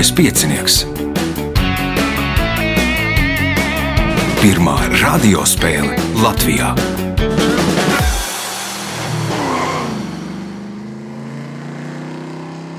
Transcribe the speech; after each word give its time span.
Mazais 0.00 0.16
piecinieks. 0.16 0.74
Pirmā 4.40 4.76
radiospēle 4.96 5.92
Latvijā. 6.22 6.70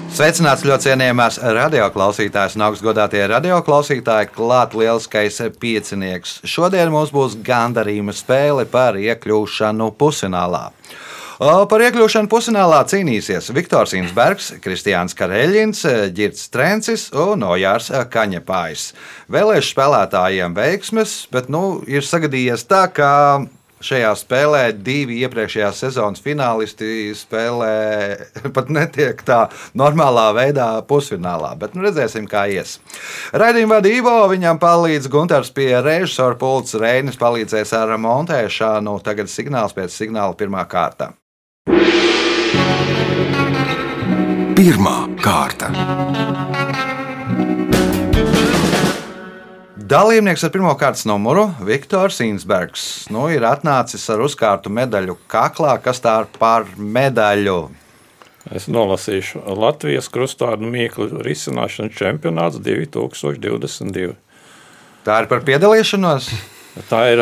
Sveicināts 0.09 0.66
ļoti 0.66 0.88
cienījamās 0.88 1.38
radioklausītājas 1.59 2.57
un 2.57 2.66
augstgadātie 2.71 3.22
radioklausītāji, 3.35 4.34
klāt 4.34 4.73
lieliskais 4.73 5.38
piecinieks. 5.62 6.40
Šodien 6.41 6.90
mums 6.90 7.13
būs 7.13 7.38
gandarījuma 7.45 8.17
spēle 8.17 8.66
par 8.66 8.98
iekļūšanu 8.98 9.94
pusfinālā. 9.94 10.72
Par 11.41 11.81
iekļūšanu 11.81 12.30
pusfinālā 12.30 12.84
cīnīsies 12.86 13.48
Viktors 13.58 13.95
Insbergs, 13.98 14.52
Kristiāns 14.62 15.16
Kareļins, 15.18 15.80
Girts 16.13 16.44
Trencis 16.54 17.08
un 17.18 17.41
Ojārs 17.48 17.88
Kaņepājs. 18.13 18.91
Vēlēšu 19.34 19.72
spēlētājiem 19.73 20.54
veiksmes, 20.54 21.16
bet 21.34 21.49
nu, 21.49 21.80
ir 21.90 22.05
sagadījies 22.05 22.68
tā, 22.70 22.84
ka 22.94 23.09
šajā 23.82 24.12
spēlē 24.20 24.62
divi 24.85 25.18
iepriekšējās 25.26 25.80
sezonas 25.82 26.22
finālisti 26.22 27.09
spēlē 27.18 27.71
pat 28.55 28.70
netiek 28.70 29.23
tā 29.26 29.40
normālā 29.73 30.27
veidā 30.38 30.68
pusfinālā. 30.85 31.55
Bet 31.58 31.73
nu, 31.73 31.82
redzēsim, 31.88 32.27
kā 32.30 32.46
ies. 32.54 32.76
Raidījuma 33.34 33.82
Ivo, 33.90 34.20
viņam 34.30 34.62
palīdz 34.62 35.10
Gunārs 35.10 35.49
pie 35.58 35.71
režisora 35.82 36.38
pults, 36.38 36.77
Reinis 36.77 37.18
palīdzēs 37.18 37.73
ar 37.82 37.98
montēšanu. 37.98 38.99
Tagad 39.02 39.34
signāls 39.34 39.74
pēc 39.74 39.98
signāla 40.04 40.37
pirmā 40.37 40.68
kārta. 40.70 41.15
Pirmā 44.62 45.07
kārta. 45.17 45.71
Dalībnieks 49.90 50.43
ar 50.45 50.51
pirmā 50.53 50.76
kārtas 50.77 51.07
numuru 51.09 51.48
Viktors 51.65 52.20
Insbergs 52.21 52.84
nu, 53.09 53.23
ir 53.34 53.41
atnācis 53.49 54.05
ar 54.13 54.21
uzkārtu 54.21 54.70
medaļu 54.70 55.18
kaklā, 55.34 55.73
kas 55.81 56.03
tā 56.05 56.13
ir 56.21 56.29
par 56.37 56.70
medaļu. 56.77 57.57
Es 58.53 58.70
nolasīšu 58.70 59.41
Latvijas 59.57 60.13
krustādu 60.13 60.70
mīklu 60.70 61.09
risināšanas 61.25 61.98
čempionāts 61.98 62.62
2022. 62.62 64.13
Tā 65.09 65.22
ir 65.23 65.34
par 65.34 65.41
piedalīšanos. 65.50 66.29
Tā 66.88 67.00
ir, 67.12 67.22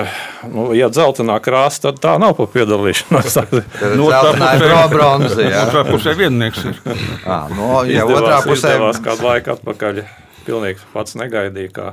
nu, 0.54 0.68
ja 0.78 0.92
dzeltenā 0.94 1.40
krāsa, 1.42 1.88
tad 1.88 1.98
tā 2.04 2.12
nav 2.22 2.36
par 2.38 2.52
piedalīšanos. 2.54 3.38
Nu, 3.98 4.10
tā 4.14 4.52
ir 4.60 4.66
bronza. 4.92 5.42
jā. 5.42 5.64
Otrā 5.66 5.82
pusē 5.90 6.14
viennieks 6.20 6.68
ir. 6.70 6.78
Ā, 7.26 7.40
nu, 7.56 7.70
ja 7.90 8.04
Izdevās- 8.06 8.20
otrā 8.22 8.38
pusē 8.46 8.74
izdevās 8.76 9.02
kādu 9.08 9.26
laiku 9.26 9.56
atpakaļ. 9.56 10.04
Pilnīgi 10.46 10.86
pats 10.94 11.18
negaidīja, 11.18 11.72
kā 11.76 11.88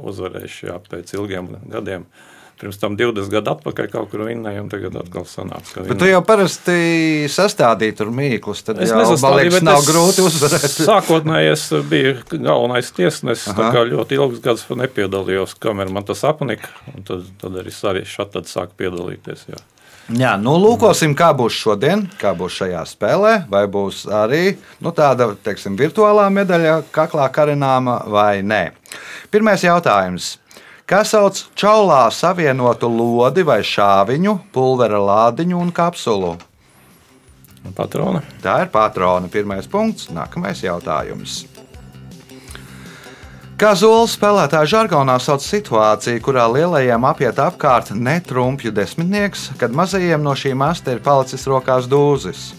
uzvarēšu 0.00 0.62
šajā 0.64 0.78
pēc 0.88 1.12
ilgiem 1.18 1.52
gadiem. 1.72 2.06
Pirms 2.60 2.78
tam 2.78 2.94
20 2.98 3.32
gadu 3.32 3.50
atpakaļ 3.54 3.88
kaut 3.90 4.12
kur 4.12 4.22
vinnēju, 4.28 4.62
un 4.62 4.70
tagad 4.70 4.94
atkal 5.00 5.26
sanāca. 5.26 5.82
Bet 5.88 5.98
tu 5.98 6.06
jau 6.06 6.20
parasti 6.26 6.76
sastādīji 7.32 7.96
tur 7.98 8.12
mīklus. 8.14 8.62
Tad 8.66 8.78
Es 8.84 8.94
liekas, 8.94 9.24
bet 9.56 9.66
nav 9.66 9.82
grūti 9.86 10.22
uzvarēt. 10.22 10.78
Sākotnēji 10.86 11.52
es 11.52 11.66
biju 11.90 12.16
galvenais 12.30 12.94
tiesnesis. 12.94 13.50
Tā 13.58 13.72
kā 13.74 13.84
ļoti 13.90 14.20
ilgs 14.20 14.42
gads 14.44 14.66
nepiedalījos, 14.70 15.58
kamēr 15.58 15.90
man 15.94 16.06
tas 16.06 16.22
apnika. 16.28 16.70
un 16.94 17.02
Tad, 17.04 17.26
tad 17.42 17.60
arī 17.60 17.74
šādi 17.74 18.46
sāku 18.48 18.78
piedalīties. 18.78 19.48
Jā. 19.50 19.60
Jā, 20.12 20.34
nu, 20.36 20.52
lūkosim, 20.60 21.14
kā 21.16 21.30
būs 21.32 21.56
šodien, 21.56 22.02
kā 22.20 22.34
būs 22.36 22.58
šajā 22.60 22.82
spēlē. 22.90 23.32
Vai 23.48 23.62
būs 23.72 24.02
arī 24.12 24.58
nu, 24.84 24.92
tāda 24.92 25.30
teiksim, 25.46 25.78
virtuālā 25.80 26.26
medaļa, 26.28 26.82
kaklā 26.92 27.30
karināma 27.32 28.02
vai 28.12 28.42
nē. 28.44 28.66
Pirmais 29.32 29.64
jautājums. 29.64 30.34
Kas 30.84 31.14
sauc 31.14 31.38
čaulā 31.56 32.02
savienotu 32.12 32.90
lodi 32.92 33.40
vai 33.40 33.62
šāviņu, 33.64 34.34
pulvera 34.52 34.98
lādiņu 35.00 35.56
un 35.56 35.70
kapsulu? 35.72 36.34
Patrona. 37.72 38.20
Tā 38.44 38.58
ir 38.66 38.68
patrona. 38.68 39.30
Pirmais 39.32 39.64
punkts. 39.64 40.10
Nākamais 40.12 40.60
jautājums. 40.60 41.46
Kā 43.56 43.70
zola 43.78 44.04
spēlētāja 44.10 44.68
žargonā 44.74 45.14
sauc 45.22 45.40
situāciju, 45.46 46.20
kurā 46.26 46.44
lielajiem 46.52 47.08
apiet 47.08 47.40
apkārt 47.40 47.94
netrumpju 47.96 48.74
desmitnieks, 48.74 49.52
kad 49.56 49.72
mazajiem 49.72 50.20
no 50.20 50.34
šī 50.36 50.52
masta 50.58 50.92
ir 50.92 51.00
palicis 51.00 51.46
rokās 51.48 51.88
dūzis. 51.88 52.50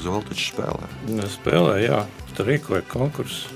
Zola 0.00 0.24
taču 0.30 0.52
spēlē. 0.54 0.88
Es 1.24 1.36
spēlēju, 1.36 1.84
jā, 1.90 2.04
tur 2.36 2.50
rīkoja 2.50 2.84
konkursu. 2.90 3.54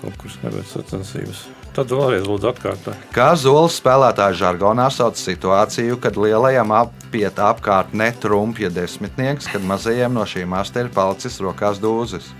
Konkursu 0.00 0.42
nevis 0.44 0.72
sacensības. 0.76 1.44
Tad 1.76 1.90
vēlreiz 1.92 2.24
lūdzu 2.24 2.48
atkārtot. 2.48 3.06
Kā 3.12 3.34
zola 3.36 3.68
spēlētāja 3.68 4.38
žargonā 4.40 4.86
sauc 4.92 5.18
situāciju, 5.20 5.98
kad 6.00 6.16
lielajam 6.16 6.72
apiet 6.72 7.36
apkārt 7.42 7.92
netrumpja 7.92 8.70
desmitnieks, 8.72 9.50
kad 9.52 9.64
mazajiem 9.66 10.16
no 10.16 10.24
šī 10.24 10.46
masta 10.48 10.84
ir 10.86 10.92
palicis 10.94 11.36
rokās 11.44 11.80
dūzis. 11.82 12.30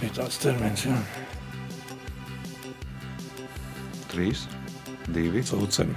Bija 0.00 0.16
tāds 0.18 0.40
termins, 0.42 0.82
jā. 0.84 0.96
Trīs, 4.12 4.44
divi, 5.10 5.40
Cūceni. 5.44 5.94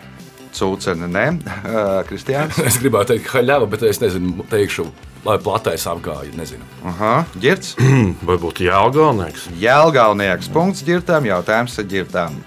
cūceni, 0.57 1.09
nē, 1.11 1.25
Kristiāns. 2.07 2.59
Es 2.63 2.79
gribētu 2.81 3.13
teikt, 3.13 3.27
ka 3.27 3.39
haļava, 3.39 3.67
bet 3.69 3.83
es 3.87 3.99
nezinu, 4.01 4.45
teikšu, 4.51 4.87
lai 5.25 5.37
platais 5.41 5.87
apgāja. 5.89 6.33
Nezinu. 6.37 6.65
Aha, 6.85 7.15
ģirts. 7.41 7.75
Vai 8.27 8.37
būtu 8.41 8.67
jāgalnieks? 8.67 9.47
Jēlgaunieks. 9.61 10.51
Punkts 10.53 10.85
ģirtām, 10.87 11.27
jautājums 11.29 11.77
ir 11.81 11.89
ģirtām. 11.95 12.37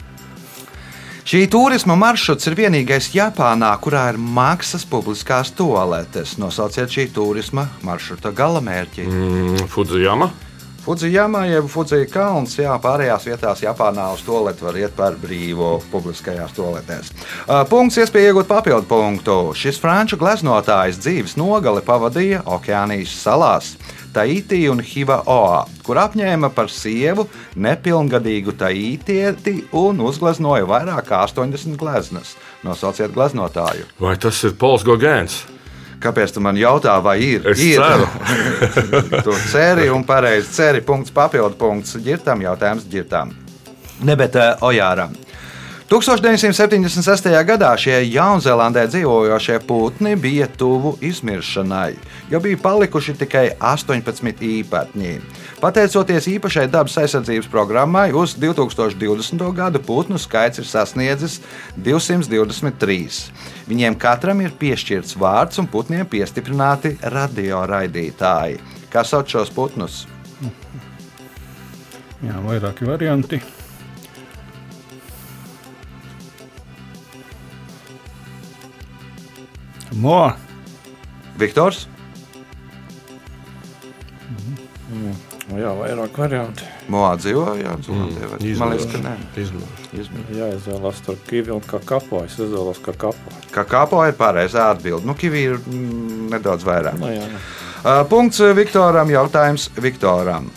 Šī 1.31 1.45
turisma 1.53 1.95
maršruts 2.01 2.49
ir 2.49 2.57
vienīgais 2.59 3.11
Japānā, 3.15 3.71
kurā 3.85 4.09
ir 4.11 4.17
maksas 4.19 4.87
publiskās 4.89 5.53
toaletes. 5.55 6.39
Nosauciet 6.41 6.91
šī 6.91 7.11
turisma 7.15 7.69
maršruta 7.87 8.33
galamērķi. 8.35 9.05
Mm, 9.07 9.67
Fujiyama. 9.71 10.31
Fujiyama 10.91 11.45
jeb 11.47 11.69
Fujija 11.71 12.07
kalns, 12.11 12.57
jā, 12.59 12.73
pārējās 12.83 13.29
vietās 13.29 13.61
Japānā 13.63 14.09
uz 14.11 14.25
toaletu 14.27 14.65
var 14.67 14.79
iet 14.81 14.97
par 14.97 15.15
brīvu 15.23 15.77
publiskajās 15.93 16.51
toaletēs. 16.57 17.13
Punkts, 17.71 18.01
iespēja 18.03 18.33
iegūt 18.33 18.49
papildu 18.51 18.89
punktu. 18.91 19.37
Šis 19.55 19.79
franču 19.79 20.19
gleznotājs 20.19 20.99
dzīves 20.99 21.37
nogali 21.39 21.85
pavadīja 21.87 22.41
Okeānijas 22.57 23.13
salās. 23.21 23.69
Taitī 24.11 24.65
un 24.73 24.83
Hivaoā, 24.83 25.63
kur 25.87 26.03
apņēma 26.03 26.51
par 26.59 26.73
sievu 26.75 27.29
nepilngadīgu 27.55 28.57
taitieti 28.59 29.61
un 29.79 30.03
uzgleznoja 30.03 30.67
vairāk 30.67 31.07
kā 31.13 31.23
80 31.31 31.79
gleznas. 31.79 32.35
Nosauciet 32.67 33.15
gleznotāju. 33.15 33.87
Vai 34.03 34.19
tas 34.19 34.43
ir 34.43 34.59
Pols 34.59 34.83
Gogēns? 34.83 35.45
Kāpēc 36.01 36.33
tu 36.33 36.41
man 36.41 36.57
jautā, 36.57 36.95
vai 37.05 37.19
ir? 37.21 37.47
Es 37.53 37.61
ir. 37.61 37.81
ceru. 37.81 38.07
tu 39.27 39.35
ceri 39.51 39.91
un 39.93 40.05
pareizi 40.09 40.49
ceri. 40.57 40.81
Punkts, 40.85 41.13
papildu 41.13 41.59
punkts. 41.61 41.99
Girtam 42.05 42.41
jautājums 42.45 42.87
girtam. 42.89 43.35
Ne, 44.01 44.17
bet 44.17 44.39
uh, 44.41 44.55
Ojāram. 44.65 45.13
1976. 45.91 47.25
gadā 47.43 47.73
šie 47.75 47.97
Jaunzēlandē 48.13 48.85
dzīvojošie 48.93 49.57
putni 49.67 50.13
bija 50.15 50.47
tuvu 50.47 50.93
izmiršanai, 51.03 51.97
jo 52.31 52.39
bija 52.45 52.61
palikuši 52.63 53.17
tikai 53.19 53.43
18 53.59 54.45
īpatņi. 54.47 55.17
Pateicoties 55.59 56.31
īpašai 56.31 56.69
dabas 56.71 56.95
aizsardzības 57.03 57.51
programmai, 57.51 58.07
uz 58.15 58.37
2020. 58.39 59.43
gadu 59.59 59.83
putnu 59.83 60.23
skaits 60.23 60.63
ir 60.63 60.71
sasniedzis 60.71 61.41
223. 61.75 63.35
Viņiem 63.67 63.99
katram 63.99 64.47
ir 64.47 64.55
piešķirts 64.63 65.19
vārds 65.19 65.59
un 65.59 65.67
putniem 65.67 66.07
piestiprināti 66.07 67.01
radioraidītāji. 67.03 68.63
Kā 68.95 69.03
sauc 69.03 69.27
šos 69.27 69.51
putnus? 69.59 70.05
Jā, 72.23 72.39
vairāki 72.47 72.87
varianti. 72.87 73.43
Mo, 79.99 80.33
Viktors, 81.39 81.89
Nu 85.51 85.59
Jā, 85.59 85.71
vairāk 85.75 86.15
varianti. 86.19 86.67
Moā 86.91 87.11
dzīvo, 87.19 87.45
jā, 87.59 87.73
Zēlandē, 87.83 88.29
vai- 88.31 88.53
man 88.59 88.71
liekas, 88.71 88.87
ka 88.93 88.99
nē. 89.03 89.15
Izmērs. 89.37 90.31
Jā, 90.31 90.47
izvēlās 90.55 91.01
tur 91.05 91.17
kivi 91.27 91.51
un 91.51 91.61
kā 91.61 91.81
kapo. 91.85 92.25
Es 92.25 92.37
izvēlos 92.39 92.79
kā 92.79 92.95
kapo. 92.95 93.35
Kā 93.51 93.65
kāpo 93.65 94.07
ir 94.07 94.15
pareizā 94.15 94.71
atbilde. 94.71 95.05
Nu, 95.07 95.15
kivi 95.15 95.43
ir 95.51 95.59
mm, 95.59 96.31
nedaudz 96.31 96.63
vairāk. 96.63 96.99
Nu, 96.99 97.07
jā, 97.07 97.27
jā. 97.27 97.41
Uh, 97.81 98.05
punkts 98.07 98.39
Viktoram, 98.39 99.09
jautājums 99.11 99.71
Viktoram. 99.75 100.51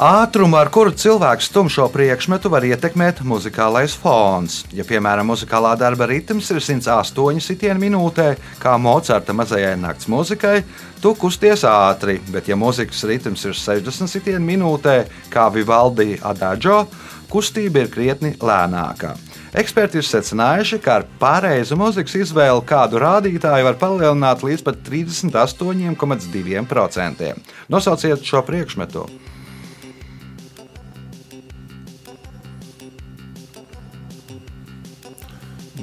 Ātrumu, 0.00 0.56
ar 0.56 0.70
kuru 0.72 0.88
cilvēks 0.96 1.50
stum 1.50 1.68
šo 1.68 1.84
priekšmetu, 1.92 2.48
var 2.48 2.64
ietekmēt 2.64 3.18
muzikālais 3.28 3.92
fons. 4.00 4.62
Ja, 4.72 4.88
piemēram, 4.88 5.28
muzikālā 5.28 5.76
darba 5.76 6.06
ritms 6.08 6.48
ir 6.50 6.60
108 6.64 7.40
sitienu 7.44 7.76
minūtē, 7.82 8.36
kā 8.62 8.78
Mocarta 8.80 9.32
mazajai 9.36 9.76
nakts 9.76 10.08
mūzikai, 10.08 10.62
tu 11.02 11.12
kusties 11.20 11.64
ātri, 11.68 12.20
bet, 12.32 12.48
ja 12.48 12.56
mūzikas 12.56 13.04
ritms 13.10 13.44
ir 13.44 13.52
60 13.52 14.08
sitienu 14.08 14.40
minūtē, 14.46 15.04
kā 15.30 15.52
Vivaldi 15.52 16.18
Adagio, 16.24 16.86
kustība 17.28 17.78
ir 17.84 17.88
krietni 17.92 18.32
lēnāka. 18.40 19.12
Eksperti 19.52 20.00
ir 20.00 20.06
secinājuši, 20.08 20.80
ka 20.80 20.96
ar 21.02 21.04
pareizu 21.20 21.76
mūzikas 21.76 22.16
izvēli 22.22 22.64
kādu 22.64 22.96
rādītāju 23.02 23.64
var 23.68 23.76
palielināt 23.76 24.40
līdz 24.40 24.64
pat 24.64 24.80
38,2%. 24.88 27.36
Nosauciet 27.68 28.24
šo 28.24 28.40
priekšmetu. 28.48 29.04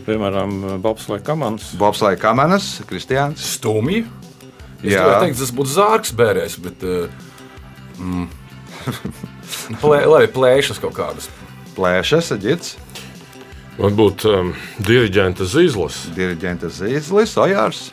Piemēram, 0.05 0.55
Bobslēga 0.83 1.25
komandas. 1.31 1.71
Bobslēga 1.79 2.21
kamanas, 2.21 2.69
Kristiāns. 2.89 3.43
Stumji. 3.57 4.05
Es 4.79 4.93
Jā. 4.93 5.05
teikt, 5.19 5.39
tas 5.41 5.51
būtu 5.55 5.73
zārks 5.75 6.13
bērēs, 6.15 6.55
bet. 6.63 6.83
Uh, 6.87 7.09
mm, 7.99 8.29
plē, 9.83 10.03
lai 10.07 10.23
plēšas 10.31 10.79
kaut 10.83 10.95
kādas. 10.97 11.27
Plēšas, 11.75 12.31
Eģits, 12.35 12.77
Varbūt 13.79 14.25
um, 14.27 14.49
diriģenta 14.83 15.45
zīles. 15.47 16.01
diriģenta 16.11 16.67
Zīslis, 16.67 17.37
Ojārs. 17.39 17.85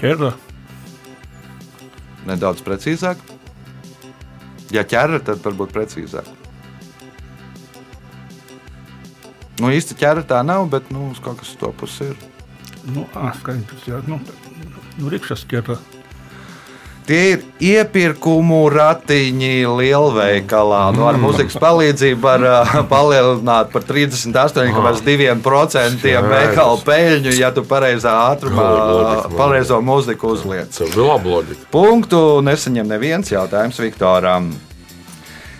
ķerra, 0.00 0.32
Nedaudz 2.26 2.62
precīzāk. 2.66 3.22
Ja 4.74 4.82
ķēra, 4.84 5.22
tad 5.24 5.40
varbūt 5.46 5.72
precīzāk. 5.72 6.26
Nu, 9.62 9.72
īsti 9.74 9.98
ķēra 9.98 10.24
tā 10.28 10.42
nav, 10.46 10.68
bet 10.72 10.90
nu, 10.94 11.10
kaut 11.24 11.42
kas 11.42 11.54
to 11.58 11.72
pusi 11.76 12.12
ir. 12.12 12.18
nu, 12.94 13.06
skaidrs, 13.40 13.86
jā, 13.88 14.02
nu, 14.08 14.20
nu 14.98 15.12
rikšas 15.12 15.46
ķerra. 15.50 15.78
Tie 17.08 17.32
ir 17.32 17.40
iepirkumu 17.64 18.68
ratiņi 18.68 19.64
lielveikalā. 19.64 20.92
Nu, 20.92 21.06
ar 21.08 21.16
muzikas 21.16 21.56
palīdzību 21.56 22.20
var 22.20 22.44
uh, 22.44 22.68
palielināt 22.92 23.72
par 23.72 23.80
38,2% 23.88 26.04
veikalu 26.28 26.76
peļņu, 26.84 27.32
ja 27.40 27.48
tu 27.56 27.64
pareizā 27.64 28.12
ātrumā 28.28 28.60
Loģika, 28.92 29.32
pareizo 29.40 29.80
mūziku 29.80 30.36
uzliec. 30.36 30.76
Punktu 31.72 32.44
nesaņem 32.44 32.84
neviens 32.92 33.32
jautājums 33.32 33.80
Viktoram. 33.80 34.52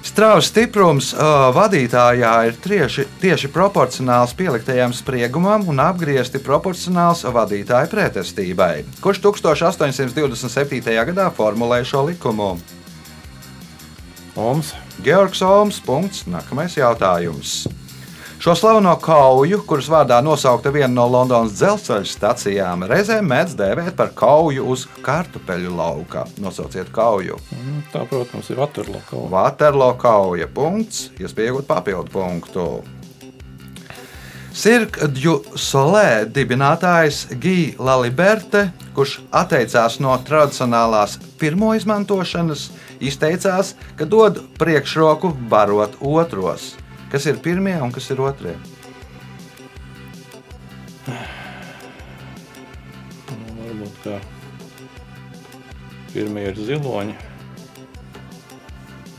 Strāvas 0.06 0.46
stiprums 0.48 1.10
uh, 1.12 1.48
vadītājā 1.54 2.32
ir 2.48 2.58
tieši, 2.62 3.04
tieši 3.22 3.50
proporcionāls 3.50 4.34
pieliktajam 4.38 4.94
spriegumam 4.94 5.66
un 5.68 5.82
apgriezti 5.82 6.38
proporcionāls 6.42 7.24
vadītāja 7.26 7.90
pretestībai. 7.90 8.84
Kurš 9.02 9.22
1827. 9.26 10.94
gadā 11.10 11.28
formulēja 11.34 11.90
šo 11.92 12.04
likumu? 12.12 12.54
Oms. 14.38 14.72
Georgs 15.02 15.42
Oms. 15.42 15.82
Punkts. 15.82 16.24
Nākamais 16.30 16.78
jautājums. 16.78 17.66
Šo 18.38 18.52
slaveno 18.54 18.92
kauju, 19.02 19.64
kuras 19.66 19.88
vārdā 19.90 20.20
nosaukta 20.22 20.70
viena 20.70 20.92
no 20.94 21.08
Londonas 21.10 21.56
dzelzceļa 21.58 22.06
stacijām, 22.06 22.84
reizēm 22.86 23.26
mēdz 23.26 23.56
dēvēt 23.58 23.96
par 23.98 24.12
kauju 24.14 24.62
uz 24.70 24.84
kartupeļu 25.02 25.72
lauka. 25.74 26.22
Nosauciet 26.38 26.92
kauju. 26.94 27.40
Nu, 27.64 27.80
Tā, 27.90 28.04
protams, 28.06 28.52
ir 28.52 28.62
Waterloo 28.62 29.02
kauja. 29.10 29.32
Vaterlo 29.34 29.90
kauja. 29.98 30.46
Punkts. 30.54 31.08
Iespējot 31.18 31.66
papildu 31.66 32.14
punktu. 32.14 32.68
Cirque 34.54 35.10
du 35.10 35.40
Soleil 35.58 36.30
dibinātājs 36.30 37.24
Gijs 37.42 37.76
Laliberte, 37.82 38.68
kurš 38.94 39.18
atteicās 39.34 39.98
no 39.98 40.14
tradicionālās 40.26 41.18
pirmo 41.42 41.74
izmantošanas, 41.74 42.68
izteicās, 43.02 43.74
ka 43.98 44.06
dod 44.06 44.44
priekšroku 44.62 45.34
barot 45.50 45.98
otros. 45.98 46.76
Kas 47.08 47.24
ir 47.26 47.38
pirmie 47.40 47.76
un 47.80 47.92
kas 47.94 48.10
ir 48.12 48.20
otrie? 48.20 48.52
Nu, 51.08 51.16
Varbūt 53.62 54.02
kā 54.04 54.18
pirmie 56.12 56.44
ir 56.50 56.60
ziloņi, 56.68 57.14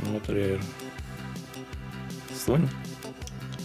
un 0.03 0.19
otrie 0.19 0.45
ir 0.55 0.63
suņi. 2.43 2.69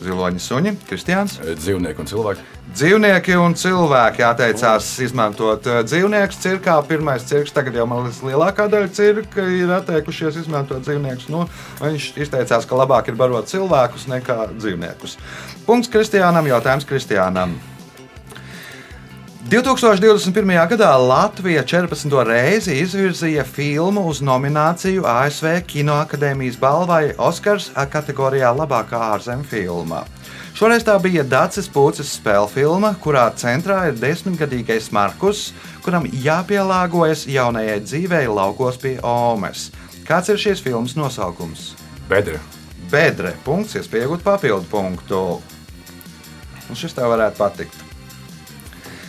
Ziloņi 0.04 0.42
suņi, 0.44 0.74
Kristiāns. 0.88 1.38
Eh, 1.44 1.54
Dzīvnieki 1.60 2.04
un 2.04 2.10
cilvēki. 2.10 2.53
Dzīvnieki 2.74 3.36
un 3.38 3.52
cilvēki 3.54 4.24
atteicās 4.26 4.88
izmantot 5.04 5.62
eh, 5.70 5.76
dzīvniekus 5.86 6.40
cirkā. 6.42 6.80
Pirmais 6.88 7.22
cirks, 7.22 7.52
tagad 7.54 7.76
jau 7.78 7.84
man 7.86 8.00
liekas, 8.02 8.18
lielākā 8.26 8.66
daļa 8.72 8.88
cirka 8.96 9.44
ir 9.46 9.70
atteikušies 9.76 10.40
izmantot 10.40 10.82
dzīvniekus. 10.82 11.28
Nu, 11.30 11.44
viņš 11.78 12.08
izteicās, 12.24 12.66
ka 12.66 12.80
labāk 12.80 13.12
ir 13.12 13.20
barot 13.20 13.46
cilvēkus 13.46 14.08
nekā 14.10 14.48
dzīvniekus. 14.56 15.14
Punkts 15.68 15.92
Kristiānam, 15.92 16.50
jautājums 16.50 16.88
Kristiānam. 16.88 17.54
2021. 19.54 20.56
gadā 20.74 20.90
Latvija 20.98 21.62
14. 21.62 22.18
reizi 22.26 22.80
izvirzīja 22.82 23.46
filmu 23.46 24.08
uz 24.10 24.18
nomināciju 24.24 25.06
ASV 25.06 25.60
Kinoakadēmijas 25.70 26.58
balvai 26.58 27.04
Oskars 27.22 27.70
kategorijā 27.94 28.50
labākā 28.50 29.12
ārzemju 29.14 29.50
filma. 29.54 30.02
Šoreiz 30.54 30.84
tā 30.86 30.92
bija 31.02 31.24
Dācis 31.26 31.66
Pūcis 31.66 32.12
spēļu 32.14 32.46
filma, 32.52 32.92
kurā 33.02 33.24
centrā 33.34 33.88
ir 33.88 33.96
desmitgadīgais 33.98 34.92
Markus, 34.94 35.48
kuram 35.82 36.06
jāpielāgojas 36.06 37.24
jaunajai 37.26 37.80
dzīvei 37.82 38.28
laukos 38.30 38.78
pie 38.78 38.94
Omes. 39.02 39.72
Kāds 40.06 40.30
ir 40.30 40.38
šīs 40.38 40.62
filmas 40.62 40.94
nosaukums? 40.94 41.72
Bedra. 42.06 42.38
Bedre. 42.92 43.34
Punkts, 43.42 43.74
iespējot 43.80 44.22
papildu 44.22 44.70
punktu. 44.70 45.24
Un 46.70 46.78
šis 46.78 46.94
tev 46.94 47.10
varētu 47.16 47.42
patikt. 47.42 47.83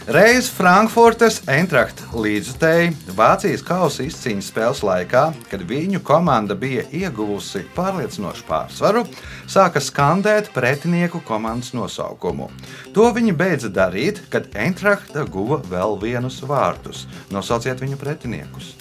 Reiz 0.06 0.52
Frankfurtes 0.54 1.40
Eintracht 1.50 2.04
līdzutēji 2.14 2.92
Vācijas 3.18 3.64
kausa 3.66 4.04
izcīņas 4.06 4.52
spēles 4.52 4.82
laikā, 4.86 5.24
kad 5.50 5.64
viņu 5.66 6.02
komanda 6.06 6.54
bija 6.54 6.84
ieguvusi 6.94 7.64
pārliecinošu 7.74 8.46
pārsvaru, 8.46 9.02
sāka 9.50 9.82
skandēt 9.82 10.52
pretinieku 10.54 11.24
komandas 11.26 11.74
nosaukumu. 11.74 12.52
To 12.94 13.10
viņi 13.18 13.34
beidza 13.34 13.74
darīt, 13.74 14.22
kad 14.30 14.52
Eintrachta 14.54 15.26
guva 15.26 15.58
vēl 15.66 15.98
vienus 16.06 16.38
vārtus. 16.46 17.08
Nosauciet 17.34 17.82
viņu 17.82 17.98
pretiniekus. 17.98 18.76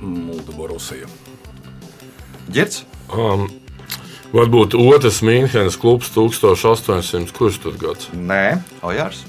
Mulda 0.00 0.56
Borusija. 0.56 1.08
Girts, 2.48 2.86
Um, 3.08 3.65
varbūt 4.34 4.74
otrs 4.78 5.22
Mīnhenes 5.26 5.78
klubs 5.80 6.10
1800. 6.14 7.32
Kurš 7.36 7.62
tur 7.62 7.78
gads? 7.80 8.10
Nē, 8.14 8.58
Ojārs. 8.86 9.24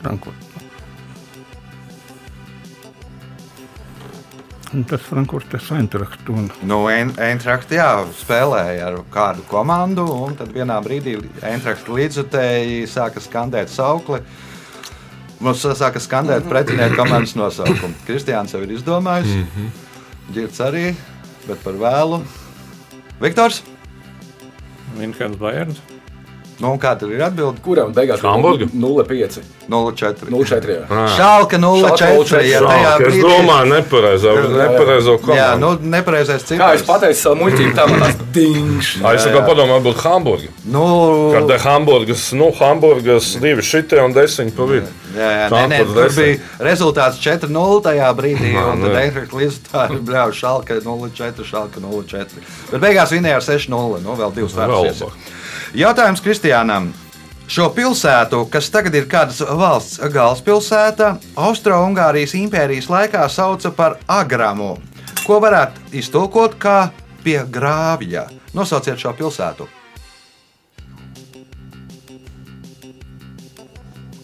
Frankfurt. 0.00 0.50
Un 4.70 4.84
tas 4.86 5.00
Frankfurtes 5.02 5.70
Eintracht 5.74 6.28
un 6.30 6.46
Nu, 6.62 6.84
Eintracht 6.86 7.72
jā, 7.74 7.88
spēlēja 8.20 8.86
ar 8.86 9.00
kādu 9.10 9.42
komandu, 9.50 10.04
un 10.06 10.36
tad 10.38 10.52
vienā 10.54 10.76
brīdī 10.84 11.16
Eintracht 11.42 11.90
līdzutēji 11.90 12.84
sāka 12.90 13.22
skandēt 13.22 13.72
saukli. 13.74 14.20
Mums 15.42 15.64
sāka 15.74 15.98
skandēt 16.02 16.46
pretinieku 16.46 17.00
komandas 17.00 17.34
nosaukumu. 17.34 17.96
Kristiāns 18.06 18.54
jau 18.54 18.62
ir 18.62 18.76
izdomājis, 18.76 19.34
mm 19.34 19.46
-hmm. 19.56 19.88
Girts 20.34 20.60
arī, 20.60 20.94
bet 21.50 21.62
par 21.64 21.78
vēlu. 21.80 22.20
Viktors, 23.20 23.60
Minhenes 24.96 25.40
Bayerns. 25.40 25.80
Nu, 26.60 26.72
un 26.74 26.78
kā 26.78 26.92
tur 27.00 27.10
ir 27.12 27.22
atbilde? 27.24 27.60
Kuram 27.64 27.92
beigās 27.96 28.20
Hamburga? 28.24 28.66
0,5. 28.72 29.40
0,4. 29.70 30.28
0,4. 30.30 30.74
jā. 30.90 31.02
Šalka 31.16 31.58
0,4. 31.62 32.42
Ja 32.50 32.60
tajā 32.60 32.90
Šāk, 32.90 33.00
es 33.06 33.14
brīdī. 33.14 33.22
domāju, 33.24 33.68
nepareizo, 33.70 34.34
nepareizo 34.54 35.14
Jā, 35.16 35.20
komandu. 35.24 35.60
nu, 35.80 35.90
nepareizais 35.96 36.42
Kā 36.42 36.74
es 36.74 36.82
cipars. 36.82 36.86
pateicu 36.88 37.20
savu 37.20 37.40
muļķību, 37.44 37.74
tā 37.78 37.86
man 37.90 38.00
tas 38.04 38.16
dingš. 38.34 38.90
Ai, 39.04 39.14
Es 39.16 39.24
tikai 39.28 39.42
padomāju, 39.48 39.84
būtu 39.88 40.02
Hamburga. 40.04 40.48
Nu, 40.64 40.84
Kad 41.34 41.50
ir 41.56 41.58
Hamburgas, 41.64 42.26
nu, 42.32 42.50
Hamburgas 42.60 43.32
divi 43.40 43.62
šitie 43.62 44.02
un 44.04 44.12
desmit 44.16 44.54
pa 44.56 44.64
vidu. 44.70 44.90
Jā, 45.16 45.30
jā 45.40 45.46
nē, 45.50 45.62
nē, 45.72 45.78
tur 45.90 46.12
bija 46.14 46.36
rezultāts 46.62 47.18
4-0 47.22 47.80
tajā 47.82 48.10
brīdī. 48.14 48.52
Un 48.60 48.84
tad. 48.84 48.94
Eintracht 49.00 49.32
līdzstrādājot 49.34 50.04
bļauju 50.06 50.36
šalka 50.38 50.76
0-4, 50.84 51.44
šalka 51.48 51.80
0-4. 51.82 52.44
Bet 52.70 52.80
beigās 52.84 53.10
vinēja 53.14 53.40
ar 53.40 53.46
6-0. 53.46 54.02
Nu, 54.04 54.14
vēl 54.18 54.34
divas 54.36 54.54
Vēl 54.54 54.70
vērtības. 54.70 55.38
Jautājums 55.70 56.18
Kristiānam. 56.18 56.88
Šo 57.50 57.68
pilsētu, 57.74 58.40
kas 58.50 58.66
tagad 58.74 58.94
ir 58.98 59.04
kādas 59.10 59.38
valsts 59.42 60.00
galvaspilsēta, 60.02 61.12
Austro-Ungārijas 61.38 62.34
impērijas 62.38 62.88
laikā 62.90 63.28
sauca 63.30 63.70
par 63.74 63.94
Agramu, 64.10 64.78
ko 65.22 65.38
varētu 65.42 65.80
iztulkot 65.98 66.58
kā 66.58 66.90
pie 67.22 67.46
grāvja. 67.46 68.26
Nosauciet 68.54 68.98
šo 68.98 69.14
pilsētu. 69.18 69.68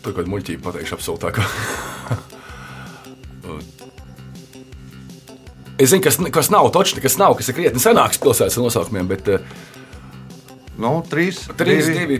Kāda 0.02 0.26
muļķība 0.30 0.62
pateikšu 0.66 0.94
absolūtākā. 0.98 1.42
es 5.82 5.90
zinu, 5.94 6.02
kas, 6.02 6.18
kas 6.34 6.50
nav 6.54 6.70
točni, 6.74 7.02
kas 7.06 7.18
nav, 7.22 7.38
kas 7.38 7.50
ir 7.50 7.58
krietni 7.58 7.80
senāks 7.82 8.18
pilsētas 8.22 8.58
nosaukumiem, 8.62 9.06
bet 9.14 9.22
uh, 9.30 9.42
Nu, 10.78 10.90
trīs, 11.08 11.42
3, 11.56 11.76
2, 11.96 12.18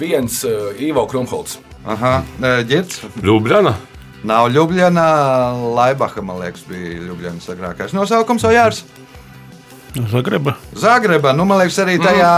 1 0.00 0.28
uh, 0.48 0.80
Ivo 0.80 1.04
Krumholts. 1.10 1.58
Aha, 1.88 2.22
ģērts. 2.40 3.02
Ljubljana. 3.24 3.74
Nav 4.26 4.48
Ljubljana, 4.50 5.04
Laibaha, 5.76 6.22
man 6.26 6.40
liekas, 6.42 6.64
bija 6.68 6.96
Ljubljanas 7.06 7.46
agrākais 7.52 7.92
nosaukums, 7.94 8.42
Ojārs. 8.48 8.80
Zagreba. 10.10 10.52
Zagreba, 10.76 11.32
nu, 11.32 11.44
man 11.48 11.58
liekas, 11.62 11.78
arī 11.82 11.94
tajā 12.02 12.32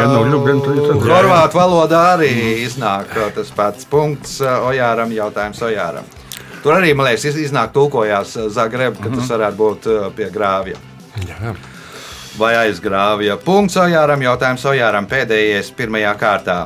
Ja 0.00 0.06
nav 0.10 0.24
Ljubljana, 0.30 0.62
tad 0.64 0.76
ir 0.78 0.86
Zagreba. 0.86 1.16
Horvātu 1.18 1.58
valodā 1.58 2.00
arī 2.14 2.30
iznāk 2.64 3.10
uh, 3.18 3.28
tas 3.36 3.50
pats 3.54 3.84
punkts 3.90 4.38
uh, 4.42 4.68
Ojāram, 4.70 5.12
jautājums 5.14 5.60
Ojāram. 5.66 6.06
Tur 6.62 6.74
arī, 6.78 6.94
man 6.98 7.06
liekas, 7.10 7.26
iz- 7.30 7.42
iznāk 7.48 7.74
tulkojās 7.76 8.36
Zagreba, 8.54 8.96
ka 9.02 9.12
tas 9.14 9.28
varētu 9.34 9.60
būt 9.60 9.90
pie 10.16 10.30
grāvja. 10.34 10.78
Jā. 11.28 11.52
Vai 12.38 12.54
aizgrāvja. 12.62 13.36
Punkts 13.42 13.76
Ojāram, 13.80 14.22
jautājums 14.22 14.64
Ojāram 14.68 15.08
pēdējais 15.10 15.72
pirmajā 15.76 16.14
kārtā. 16.20 16.58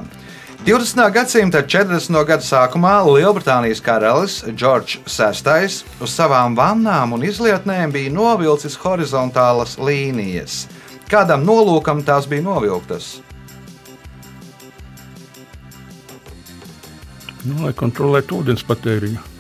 20. 0.63 1.09
gadsimta 1.11 1.65
40. 1.67 2.21
gada 2.29 2.45
sākumā 2.47 2.93
Lielbritānijas 3.09 3.81
karalis 3.83 4.37
Džordžs 4.47 5.01
VI 5.11 5.67
uz 6.05 6.15
savām 6.15 6.55
vannām 6.55 7.17
un 7.17 7.25
izlietnēm 7.27 7.91
bija 7.91 8.13
novilcis 8.15 8.79
horizontālas 8.85 9.75
līnijas. 9.81 10.69
Kādam 11.11 11.43
nolūkam 11.49 12.05
tās 12.07 12.31
bija 12.31 12.47
novilktas? 12.47 13.17
Nu, 17.43 17.59
lai 17.65 17.75
kontrolētu 17.75 18.39
ūdens 18.39 18.63
patēriņu. 18.63 19.32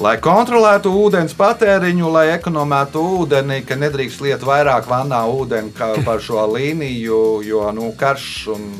Lai 0.00 0.14
kontrolētu 0.16 0.88
ūdens 0.96 1.34
patēriņu, 1.36 2.06
lai 2.08 2.30
ekonomētu 2.32 3.00
ūdeni, 3.18 3.58
ka 3.68 3.76
nedrīkst 3.76 4.22
liet 4.24 4.46
vairāk 4.48 4.86
vannā 4.88 5.18
ūdeni 5.28 5.74
par 6.06 6.22
šo 6.24 6.46
līniju, 6.54 7.18
jo 7.44 7.66
nu, 7.76 7.90
karš 8.00 8.24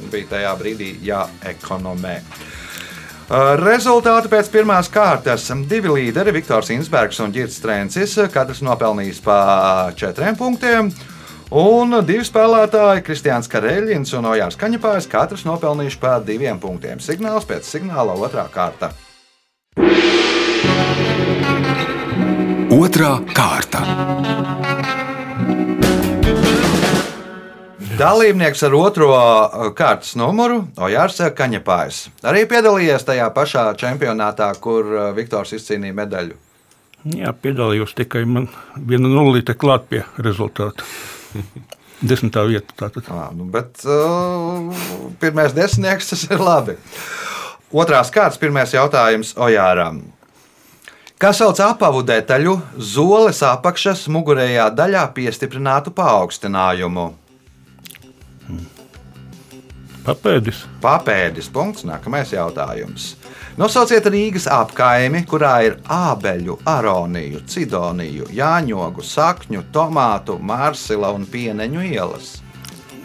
bija 0.09 0.31
tajā 0.31 0.55
brīdī 0.63 0.95
jāekonomē. 1.05 2.15
Uh, 2.25 3.53
Rezultāti 3.61 4.33
pēc 4.33 4.49
pirmās 4.51 4.89
kārtas. 4.91 5.45
Divi 5.69 5.93
līderi, 5.93 6.33
Viktors 6.35 6.73
Insbergs 6.73 7.21
un 7.21 7.37
Girts 7.37 7.61
Trencis, 7.61 8.17
katrs 8.33 8.65
nopelnījis 8.65 9.21
pa 9.23 9.37
četriem 10.01 10.41
punktiem. 10.41 10.89
Un 11.51 12.01
divi 12.09 12.25
spēlētāji, 12.25 13.05
Kristians 13.05 13.51
Kareļins 13.51 14.17
un 14.17 14.33
Ojārs 14.33 14.57
Kaņepājs, 14.57 15.13
katrs 15.13 15.45
nopelnījuši 15.45 16.01
pa 16.01 16.17
diviem 16.25 16.59
punktiem. 16.63 17.05
Signāls 17.05 17.45
pēc 17.45 17.69
signāla 17.69 18.17
otrā 18.17 18.49
kārta. 18.49 18.95
Otra 22.71 23.17
kārta. 23.35 23.81
Dalībnieks 27.99 28.63
ar 28.63 28.77
otro 28.79 29.09
uh, 29.11 29.65
kārtas 29.75 30.13
numuru- 30.15 30.61
Ojārs 30.87 31.19
Kaņepājs. 31.35 31.99
Arī 32.23 32.45
piedalījies 32.47 33.03
tajā 33.09 33.27
pašā 33.35 33.65
čempionātā, 33.81 34.53
kur 34.63 34.87
uh, 34.87 35.09
Viktors 35.17 35.51
izcīnīja 35.59 35.97
medaļu. 35.99 36.39
Jā, 37.17 37.35
piedalījos 37.35 37.97
tikai 37.99 38.23
man 38.23 38.47
viena 38.77 39.11
nulīte 39.11 39.59
klāt 39.59 39.91
pie 39.91 40.05
rezultātu. 40.23 40.87
Desmitā 42.13 42.47
vieta. 42.47 42.71
Tātad. 42.85 43.11
À, 43.11 43.33
nu, 43.35 43.51
bet 43.51 43.83
uh, 43.83 44.71
pirmais 45.19 45.59
desmitnieks 45.59 46.15
tas 46.15 46.25
ir 46.31 46.39
labi. 46.39 46.79
Otrās 47.75 48.15
kārtas, 48.15 48.39
pirmais 48.39 48.79
jautājums 48.79 49.35
Ojāram. 49.35 50.05
Kā 51.21 51.35
sauc 51.37 51.59
apavu 51.61 52.01
detaļu, 52.09 52.55
zoles 52.81 53.43
apakšas 53.45 54.07
mugurējā 54.09 54.71
daļā 54.73 55.03
piestiprinātu 55.13 55.93
paaugstinājumu? 55.93 57.11
Papēdis. 60.07 60.63
Papēdis. 60.81 61.51
Punkts. 61.53 61.85
Nākamais 61.85 62.33
jautājums. 62.33 63.11
Nosauciet 63.61 64.09
Rīgas 64.09 64.49
apkaimi, 64.49 65.27
kurā 65.29 65.53
ir 65.69 65.79
ābeļu, 65.93 66.57
aroniju, 66.65 67.45
cidoniju, 67.45 68.33
jāņogu, 68.33 69.05
sakņu, 69.05 69.67
tomātu, 69.77 70.41
mārsila 70.41 71.13
un 71.13 71.29
pieneņu 71.29 71.85
ielas. 71.93 72.39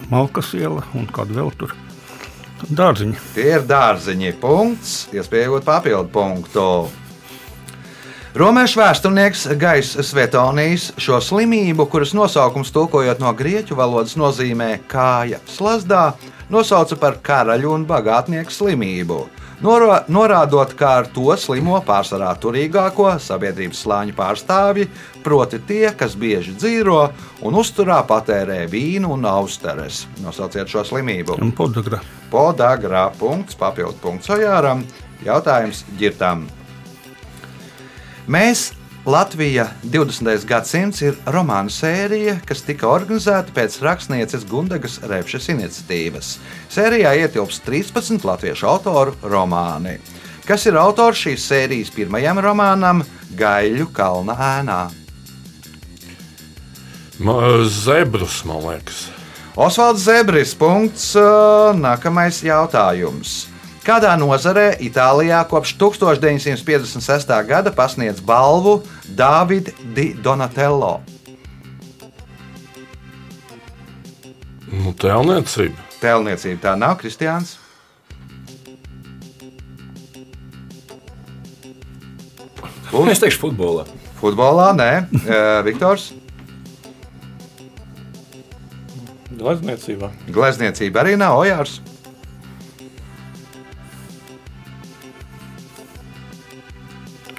Malkas 0.08 0.56
iela 0.56 0.88
un 0.96 1.12
kāda 1.12 1.42
vēl 1.42 1.52
tur. 1.60 1.76
Dārziņa. 2.72 3.24
Tie 3.36 3.52
ir 3.58 3.68
dārziņi. 3.68 4.38
Punkts. 4.40 5.02
Iespējot 5.12 5.68
papildu 5.68 6.08
punktu. 6.16 6.70
Romiešu 8.36 8.82
vēsturnieks 8.82 9.46
Gais 9.56 9.94
Svetonijs 10.04 10.90
šo 11.00 11.22
slimību, 11.24 11.86
kuras 11.88 12.12
nosaukums 12.12 12.68
tulkojot 12.76 13.22
no 13.24 13.30
grieķu 13.32 13.78
valodas 13.80 14.18
nozīmē 14.20 14.82
kāja 14.92 15.38
slazdā, 15.48 16.10
nosauca 16.52 16.98
par 17.00 17.16
karaļu 17.24 17.72
un 17.72 17.86
bagātnieku 17.88 18.52
slimību. 18.52 19.22
Noro, 19.64 20.02
norādot, 20.12 20.74
ka 20.76 20.90
ar 20.98 21.08
to 21.16 21.32
slimo 21.40 21.80
pārsvarā 21.88 22.34
turīgāko 22.44 23.14
sabiedrības 23.24 23.86
slāņu 23.86 24.18
pārstāvji, 24.20 24.90
proti 25.24 25.62
tie, 25.72 25.86
kas 25.96 26.20
bieži 26.20 26.58
dzīvo 26.60 27.00
un 27.48 27.56
uzturā 27.64 28.02
patērē 28.04 28.66
vīnu 28.68 29.16
un 29.16 29.32
austeres. 29.32 30.04
Nosauciet 30.26 30.68
šo 30.68 30.84
slimību. 30.92 31.40
Podagrā 32.36 33.08
punkts, 33.16 33.56
papildu 33.56 33.96
punkts 34.04 34.36
Ojāram. 34.36 34.84
Jautājums 35.24 35.86
ģirtam. 35.96 36.50
Mēs 38.26 38.72
Latvija 39.06 39.68
20. 39.86 40.48
gadsimts 40.50 41.04
ir 41.06 41.18
romānu 41.30 41.70
sērija, 41.70 42.40
kas 42.50 42.64
tika 42.66 42.88
organizēta 42.90 43.54
pēc 43.54 43.78
rakstnieces 43.86 44.48
Gundagas 44.50 44.98
Repšas 45.06 45.52
iniciatīvas. 45.54 46.32
Sērijā 46.74 47.12
ietilps 47.22 47.62
13 47.68 48.26
latviešu 48.26 48.66
autoru 48.72 49.14
romāni. 49.22 50.00
Kas 50.46 50.66
ir 50.66 50.78
autors 50.82 51.22
šīs 51.22 51.46
sērijas 51.46 51.94
pirmajam 51.94 52.42
romānam 52.42 53.06
Gaļu 53.38 53.92
kalna 53.94 54.34
ēnā? 54.58 54.82
Zebrus, 57.70 58.42
man 58.50 58.66
liekas. 58.66 59.06
Osvalds 59.56 60.02
Zebris. 60.04 60.58
Punkts. 60.58 61.14
Nākamais 61.78 62.42
jautājums. 62.44 63.46
Kādā 63.86 64.16
nozarē 64.18 64.80
Itālijā 64.82 65.44
kopš 65.46 65.76
1956. 65.78 67.34
gada 67.46 67.70
pasniedz 67.70 68.18
balvu 68.18 68.80
Davida 69.14 69.70
Di 69.94 70.08
Donatello? 70.18 71.04
Nu, 74.74 74.90
tēlniecība. 74.98 75.78
Tēlniecība 76.02 76.64
tā 76.66 76.74
nav, 76.82 76.98
Kristiāns. 76.98 77.60
Un 82.90 83.14
es 83.14 83.22
teikšu, 83.22 83.44
futbolā. 83.46 83.86
Futbolā 84.18 84.72
nē, 84.74 84.92
Ā, 85.30 85.42
Viktors. 85.68 86.10
Glezniecībā. 89.36 90.10
Glezniecība 90.34 91.06
arī 91.06 91.20
nav 91.22 91.44
Ojārs. 91.44 91.84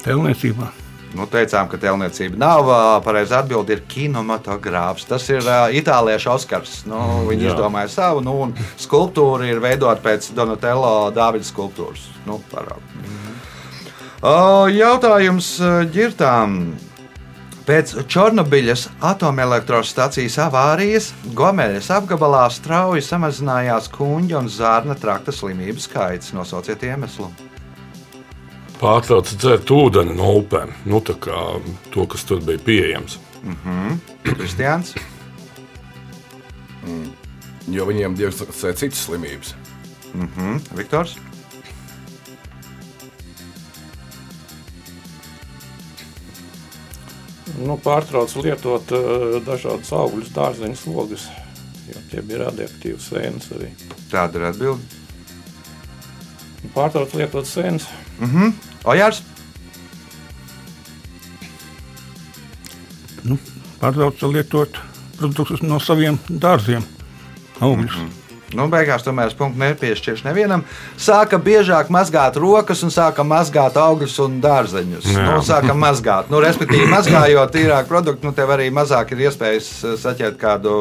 Tēlniecībā. 0.06 0.72
Nu, 1.16 1.24
teicām, 1.30 1.68
ka 1.70 1.78
tēlniecība 1.80 2.36
nav. 2.38 2.68
Pareizā 3.04 3.40
atbilde 3.40 3.76
ir 3.76 3.84
kinematogrāfs. 3.88 5.06
Tas 5.08 5.24
ir 5.32 5.40
uh, 5.42 5.68
itāliešu 5.72 6.32
Oskars. 6.34 6.80
Nu, 6.88 6.98
viņi 7.28 7.48
jā. 7.48 7.54
izdomāja 7.54 7.92
savu, 7.92 8.24
nu, 8.26 8.34
un 8.46 8.52
skulptūra 8.82 9.48
ir 9.48 9.62
veidota 9.62 10.02
pēc 10.04 10.28
Donatello 10.36 11.10
Dāvidas 11.16 11.50
skulptūras. 11.54 12.08
Nu, 12.28 12.40
parāk. 12.52 12.82
Uh, 14.20 14.66
jautājums 14.72 15.56
ģirtām. 15.94 16.60
Pēc 17.66 17.96
Černobiļas 18.06 18.84
atomelektrostacijas 19.02 20.36
avārijas 20.44 21.08
Gomeļas 21.34 21.88
apgabalā 21.96 22.44
strauji 22.54 23.02
samazinājās 23.02 23.90
kuģa 23.90 24.38
un 24.38 24.52
zārna 24.52 24.94
trakta 25.00 25.34
slimību 25.34 25.82
skaits. 25.82 26.30
Nosauciet 26.36 26.86
iemeslu 26.86 27.32
pārtrauca 28.80 29.36
dzert 29.36 29.70
ūdeni 29.72 30.16
no 30.16 30.32
upēm, 30.40 30.72
nu, 30.88 31.00
tā 31.04 31.16
kā 31.20 31.44
to, 31.94 32.06
kas 32.10 32.26
tur 32.28 32.42
bija 32.44 32.62
pieejams. 32.66 33.18
Mhm. 33.42 34.00
Kristians. 34.26 34.94
Mm. 36.86 37.12
Jo 37.72 37.86
viņiem 37.88 38.14
diagnosticē 38.18 38.74
citas 38.78 39.06
slimības. 39.06 39.54
Mhm. 40.14 40.60
Viktors. 40.78 41.16
Nu, 47.56 47.78
pārtrauc 47.80 48.34
lietot 48.44 48.90
uh, 48.92 49.38
dažādas 49.46 49.88
augļus, 49.96 50.32
dārzeņus, 50.34 50.82
logus, 50.92 51.24
jo 51.88 52.02
tie 52.10 52.20
bija 52.20 52.44
radioaktīvas 52.44 53.06
sēnes 53.08 53.48
arī. 53.56 53.70
Tāda 54.10 54.42
ir 54.42 54.48
atbilde. 54.50 54.82
Pārtrauc 56.74 57.14
lietot 57.16 57.48
sēnes. 57.48 57.86
Ojārs, 58.86 59.22
Nu, 63.26 63.38
Pārtrauca 63.80 64.28
lietot 64.30 64.78
produktus 65.18 65.64
no 65.64 65.80
saviem 65.82 66.18
dārziem, 66.28 66.84
augļus. 67.58 67.96
Mm 67.96 68.06
-hmm. 68.06 68.56
nu, 68.58 68.66
beigās 68.72 69.04
tomēr 69.04 69.34
punktu 69.36 69.60
nepiešķiršu 69.60 70.28
nevienam. 70.28 70.62
Sāka 70.98 71.38
biežāk 71.42 71.90
mazgāt 71.90 72.36
rokas 72.40 72.82
un 72.86 72.92
sāka 72.94 73.24
mazgāt 73.26 73.76
augļus 73.76 74.18
un 74.24 74.40
dārzeņus. 74.40 75.08
Jā. 75.12 75.24
Nu, 75.26 75.40
sāka 75.42 75.74
mazgāt. 75.74 76.30
Nu, 76.30 76.40
respektīvi, 76.40 76.86
mazgājot 76.92 77.52
tīrāk 77.56 77.88
produktu, 77.88 78.26
nu, 78.26 78.32
tev 78.32 78.52
arī 78.54 78.70
mazāk 78.70 79.12
ir 79.12 79.26
iespējas 79.26 79.72
eh, 79.84 79.96
saķert 80.02 80.38
kādu 80.40 80.76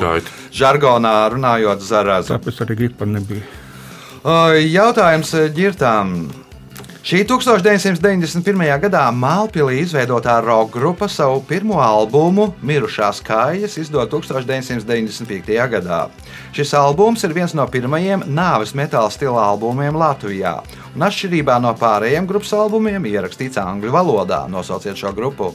Kaitu. 0.00 0.30
žargonā 0.52 1.14
runājot 1.32 1.80
zarazu. 1.80 2.34
Tāpēc 2.34 2.60
arī 2.66 2.76
gripa 2.82 3.06
nebija. 3.06 3.42
Jautājums 4.68 5.34
eh, 5.34 5.48
ģirtām. 5.54 6.28
Šī 7.08 7.22
1991. 7.24 8.66
gadā 8.82 9.06
Mālpīlī 9.16 9.78
izveidotā 9.80 10.34
roka 10.44 10.74
grupa 10.74 11.06
savu 11.08 11.38
pirmo 11.48 11.78
albumu 11.80 12.50
Mirušās 12.60 13.22
kājas 13.24 13.78
izdod 13.80 14.12
1995. 14.12 15.48
gadā. 15.72 16.02
Šis 16.52 16.74
albums 16.76 17.24
ir 17.24 17.32
viens 17.32 17.56
no 17.56 17.64
pirmajiem 17.64 18.26
nāves 18.28 18.76
metāla 18.76 19.08
stila 19.08 19.46
albumiem 19.54 19.96
Latvijā. 19.96 20.58
Un 20.92 21.08
atšķirībā 21.08 21.56
no 21.64 21.72
pārējiem 21.80 22.28
grupas 22.28 22.52
albumiem, 22.52 23.08
ierakstīts 23.08 23.56
angļu 23.64 23.96
valodā. 23.96 24.44
Nosauciet 24.52 25.00
šo 25.00 25.16
grupu. 25.16 25.54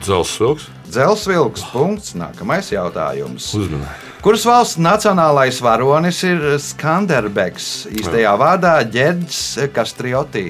Dzels 0.00 0.32
vilks. 0.40 0.66
Dzelsvilks. 0.90 1.62
Punkts. 1.72 2.14
Nākamais 2.18 2.68
jautājums. 2.72 3.48
Uzmanīgi. 3.56 4.04
Kuras 4.22 4.42
valsts 4.48 4.78
nacionālais 4.82 5.58
varonis 5.62 6.18
ir 6.26 6.40
Skanderbeks, 6.62 7.86
īstajā 7.94 8.32
vārdā 8.40 8.72
Ģerģis 8.90 9.68
Kastriotī? 9.74 10.48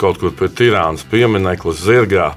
Kaut 0.00 0.16
kur 0.18 0.32
pie 0.34 0.48
Tirānas 0.48 1.04
piemineklis 1.06 1.82
zirgā. 1.84 2.32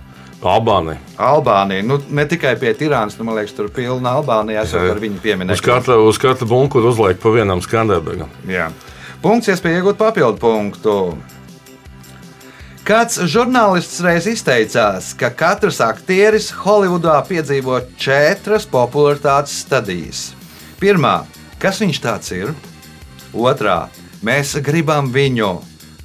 Albānija. 0.46 1.00
Albānija. 1.18 1.82
Nu, 1.88 1.98
ne 2.14 2.26
tikai 2.30 2.52
pie 2.62 2.74
Tirānas, 2.78 3.16
nu, 3.18 3.26
man 3.26 3.40
liekas, 3.40 3.56
tur 3.58 3.72
pilna 3.74 4.12
Albānija. 4.20 4.62
Es 4.68 4.76
Jā. 4.76 4.84
ar 4.92 5.00
viņu 5.02 5.18
Uz 5.18 5.24
pieminu. 5.24 5.56
katra, 5.64 5.96
uz 5.98 6.20
katra 6.22 6.46
bunkura 6.46 6.92
uzliek 6.92 7.18
pa 7.24 7.32
vienam 7.34 7.64
skanderbegam. 7.66 8.30
Jā. 8.46 8.68
Punkts, 9.24 9.48
iespēja 9.50 9.80
iegūt 9.82 9.98
papildu 9.98 10.38
punktu. 10.38 11.18
Kāds 12.86 13.16
žurnālists 13.34 13.98
reiz 14.06 14.28
izteicās, 14.30 15.08
ka 15.18 15.32
katrs 15.34 15.80
aktieris 15.82 16.52
Holivudā 16.54 17.16
piedzīvo 17.26 17.80
četras 17.98 18.68
popularitātes 18.70 19.56
stadijas. 19.64 20.20
Pirmā, 20.78 21.24
kas 21.58 21.82
viņš 21.82 22.00
tāds 22.04 22.30
ir? 22.38 22.52
Otrā, 23.34 23.88
mēs 24.22 24.54
gribam 24.62 25.10
viņu. 25.10 25.50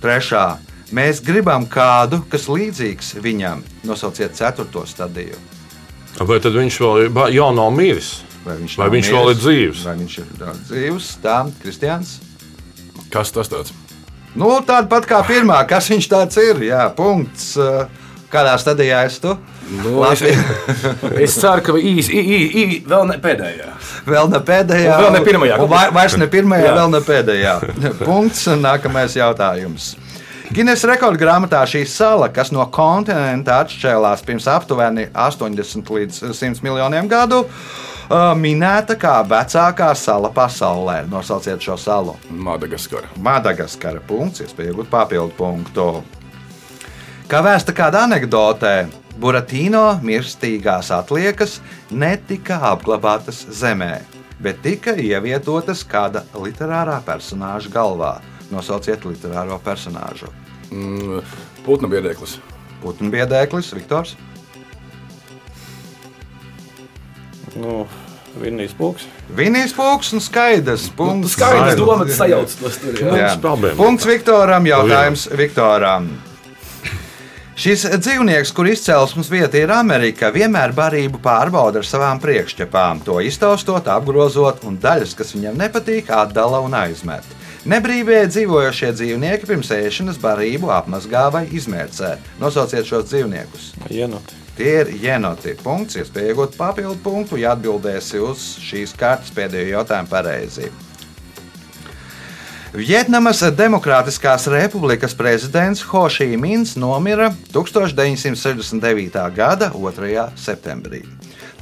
Trešā, 0.00 0.46
mēs 0.96 1.20
gribam 1.20 1.68
kādu, 1.68 2.22
kas 2.32 2.48
līdzīgs 2.48 3.12
viņam. 3.20 3.60
Nosauciet 3.84 4.40
ceturto 4.40 4.86
stadiju. 4.88 5.36
Vai 6.16 6.40
tad 6.40 6.56
viņš 6.56 6.80
vēl 6.80 7.04
ir 7.04 7.22
jau 7.36 7.50
nav 7.60 7.76
miris? 7.76 8.22
Vai 8.40 8.56
viņš, 8.56 8.78
Vai 8.80 8.88
viņš 8.96 9.12
vēl 9.12 9.28
miris? 9.28 9.36
ir 9.36 9.44
dzīvs? 9.44 9.84
Vai 9.84 9.96
viņš 10.00 10.18
ir 10.24 10.32
jā, 10.40 10.56
dzīvs? 10.72 11.12
Tā, 11.20 11.38
Kristians. 11.60 12.16
Kas 13.12 13.36
tas 13.36 13.52
tāds? 13.52 13.76
Nu, 14.38 14.50
tāda 14.62 14.86
pat 14.90 15.06
kā 15.10 15.22
pirmā, 15.26 15.58
kas 15.68 15.88
viņš 15.90 16.06
tāds 16.10 16.38
ir. 16.42 16.60
Jā, 16.70 16.84
punkts. 16.94 17.56
Kādā 18.30 18.52
stadijā 18.62 19.00
esi 19.08 19.18
tu? 19.24 19.32
Nu, 19.82 20.04
es, 20.06 20.20
es 21.18 21.34
ceru, 21.34 21.64
ka 21.66 21.74
īsi, 21.74 22.14
īsi, 22.14 22.76
vēl 22.86 23.08
ne 23.10 23.16
pēdējā. 23.22 23.72
Vēl 24.06 24.30
ne 24.30 24.38
pēdējā, 24.46 24.92
Un 24.94 25.02
vēl 25.02 25.12
ne 25.16 25.22
pirmajā. 25.26 25.56
vai- 25.70 25.90
Vairs 25.94 26.16
ne 26.18 26.28
pirmajā, 26.30 26.68
Jā. 26.68 26.76
vēl 26.78 26.92
ne 26.94 27.00
pēdējā. 27.06 27.54
Punkts. 28.04 28.46
un 28.54 28.62
Nākamais 28.62 29.18
jautājums. 29.18 29.96
Guinness 30.54 30.86
rekordgrāmatā 30.86 31.62
šī 31.70 31.84
sala, 31.86 32.28
kas 32.34 32.50
no 32.54 32.64
kontinenta 32.74 33.60
atšķēlās 33.64 34.24
pirms 34.26 34.46
aptuveni 34.50 35.08
80 35.14 35.90
līdz 35.94 36.22
100 36.34 36.62
miljoniem 36.66 37.06
gadu, 37.10 37.44
uh, 37.46 37.99
minēta 38.10 38.96
kā 38.98 39.20
vecākā 39.22 39.94
sala 39.94 40.30
pasaulē. 40.34 41.04
Nosauciet 41.10 41.60
šo 41.62 41.76
salu. 41.78 42.16
Madagaskara. 42.30 43.08
Madagaskara 43.16 44.00
punkts, 44.06 44.40
iespēja 44.42 44.72
iegūt 44.72 44.90
papildu 44.90 45.34
punktu. 45.38 46.02
Kā 47.30 47.42
vēsta 47.46 47.72
kāda 47.76 48.06
anekdotē, 48.08 48.88
Buratīno 49.20 50.00
mirstīgās 50.02 50.88
atliekas 50.96 51.58
netika 51.92 52.56
apglabātas 52.70 53.42
zemē, 53.52 54.00
bet 54.40 54.62
tika 54.64 54.94
ievietotas 54.96 55.82
kāda 55.84 56.24
literārā 56.32 57.00
personāža 57.04 57.68
galvā. 57.70 58.14
Nosauciet 58.50 59.04
literāro 59.04 59.60
personāžu. 59.62 60.30
Mm, 60.72 61.20
Putnu 61.66 61.90
biedēklis. 61.92 62.38
Putekļs, 62.80 63.74
Viktors. 63.76 64.16
Nu, 67.58 67.84
Vinnijas 68.38 68.74
pūks. 68.78 69.06
Vinijas 69.34 69.74
pūks 69.74 70.12
un 70.14 70.22
skaidrs. 70.22 70.88
Punkts. 70.96 71.34
Skaidrs, 71.34 71.78
domāts, 71.80 72.16
sajauc 72.18 72.56
tos 72.60 72.78
tur. 72.78 72.94
jā. 72.94 73.14
Jā. 73.24 73.30
problēma. 73.42 73.78
Punkts 73.80 74.06
Viktoram. 74.06 74.68
Jautājums 74.70 75.26
Viktoram. 75.34 76.10
Šis 77.60 77.82
dzīvnieks, 78.00 78.54
kur 78.56 78.70
izcelsmes 78.70 79.28
vieta 79.28 79.58
ir 79.60 79.68
Amerika, 79.74 80.30
vienmēr 80.32 80.72
barību 80.72 81.18
pārbauda 81.20 81.82
ar 81.82 81.84
savām 81.84 82.16
priekšķepām, 82.22 83.02
to 83.04 83.18
iztaustot, 83.20 83.90
apgrozot, 83.92 84.64
un 84.64 84.78
daļas, 84.80 85.12
kas 85.18 85.34
viņam 85.36 85.60
nepatīk, 85.60 86.08
atdala 86.08 86.62
un 86.64 86.78
aizmet. 86.78 87.26
Nebrīvie 87.68 88.22
dzīvojošie 88.30 88.94
dzīvnieki 88.96 89.50
pirms 89.50 89.74
ēšanas 89.76 90.22
barību 90.22 90.72
apmazgā 90.72 91.26
vai 91.34 91.44
izmērcē. 91.52 92.14
Nosauciet 92.40 92.88
šos 92.88 93.10
dzīvniekus. 93.12 93.74
Jenoti. 93.92 94.39
Tie 94.60 94.72
ir 94.82 94.90
jenoti. 95.00 95.54
Punkts, 95.56 95.96
iespēja 95.96 96.34
iegūt 96.34 96.58
papildu 96.60 96.98
punktu, 97.00 97.38
ja 97.40 97.54
atbildēsi 97.54 98.18
uz 98.20 98.42
šīs 98.60 98.92
kārtas 98.92 99.32
pēdējo 99.32 99.78
jautājumu 99.78 100.10
pareizi. 100.10 100.68
Vietnamas 102.76 103.40
Demokrātiskās 103.56 104.44
Republikas 104.52 105.16
prezidents 105.16 105.80
Ho 105.88 106.04
Šī 106.12 106.36
Mins 106.36 106.76
nomira 106.76 107.30
1969. 107.56 109.16
gada 109.32 109.72
2. 109.72 110.28
septembrī. 110.36 111.06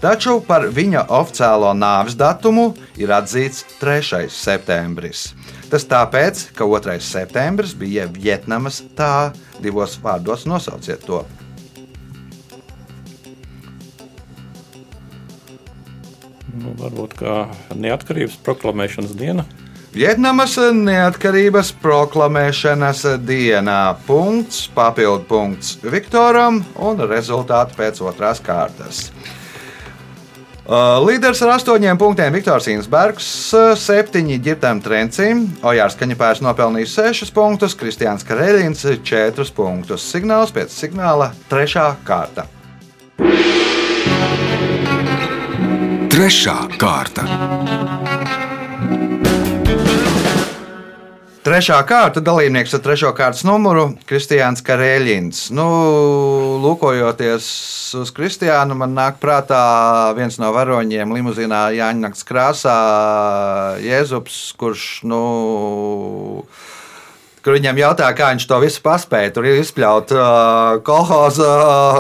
Taču 0.03 0.41
par 0.43 0.67
viņa 0.67 1.07
oficiālo 1.07 1.71
nāves 1.79 2.19
datumu 2.19 2.73
ir 2.99 3.15
atzīts 3.15 3.63
3. 3.79 4.27
septembris. 4.27 5.29
Tas 5.71 5.87
tāpēc, 5.87 6.49
ka 6.51 6.67
2. 6.67 6.99
septembris 6.99 7.79
bija 7.79 8.11
Vietnamas 8.11 8.83
tā, 8.99 9.31
divos 9.63 10.01
vārdos 10.03 10.51
nosauciet 10.51 11.07
to. 11.07 11.23
Nu, 16.59 16.75
varbūt 16.79 17.17
kā 17.21 17.39
neatkarības 17.79 18.39
proklamēšanas 18.47 19.15
diena. 19.19 19.47
Vietnamas 19.95 20.59
neatkarības 20.75 21.71
proklamēšanas 21.81 23.05
dienā 23.25 23.81
punkts, 24.05 24.67
papildu 24.75 25.25
punkts 25.31 25.79
Viktoram 25.81 26.61
un 26.85 27.01
rezultāti 27.09 27.79
pēc 27.79 28.03
otrās 28.05 28.43
kārtas. 28.45 29.07
Uh, 30.69 30.99
Līderis 31.01 31.41
ar 31.47 31.55
astoņiem 31.55 31.97
punktiem 31.97 32.35
Viktors 32.37 32.67
Insbergs, 32.69 33.31
uh, 33.57 33.71
septiņi 33.73 34.37
ģirtam 34.45 34.83
trencim, 34.85 35.47
Ojārs 35.65 35.97
Kaņepērs 35.97 36.45
nopelnījis 36.45 36.99
sešus 36.99 37.33
punktus, 37.33 37.79
Kristiāns 37.79 38.29
Karēļins 38.29 38.85
četrus 39.01 39.55
punktus. 39.57 40.05
Signāls 40.13 40.53
pēc 40.53 40.77
signāla 40.77 41.33
trešā 41.49 41.89
kārta. 42.05 42.45
Trešā 46.19 46.65
kārta. 46.83 47.23
Trešā 51.47 51.77
kārta 51.87 52.19
dalībnieks 52.27 52.75
ar 52.75 52.81
trešo 52.83 53.13
kārtas 53.15 53.45
numuru- 53.47 53.85
Kristiāns 54.11 54.65
Karēļins. 54.67 55.45
Nu, 55.55 55.69
lūkojoties 56.65 57.47
uz 58.03 58.11
Kristiānu, 58.17 58.75
man 58.75 58.99
nāk 58.99 59.23
prātā 59.23 59.63
viens 60.19 60.41
no 60.43 60.51
varoņiem 60.59 61.15
limuzīnā 61.21 61.63
Jāņa 61.79 62.09
Nakts 62.09 62.27
krāsā- 62.27 62.75
Jēzus, 63.89 64.41
kurš, 64.59 64.89
nu, 65.07 65.23
kur 67.45 67.55
viņam 67.57 67.79
jautā, 67.81 68.09
kā 68.19 68.31
viņš 68.33 68.45
to 68.51 68.59
visu 68.63 68.81
paspēja. 68.85 69.33
Tur 69.37 69.47
ir 69.49 69.59
izpļaut 69.63 70.13
uh, 70.17 70.79
kolhoza 70.87 71.49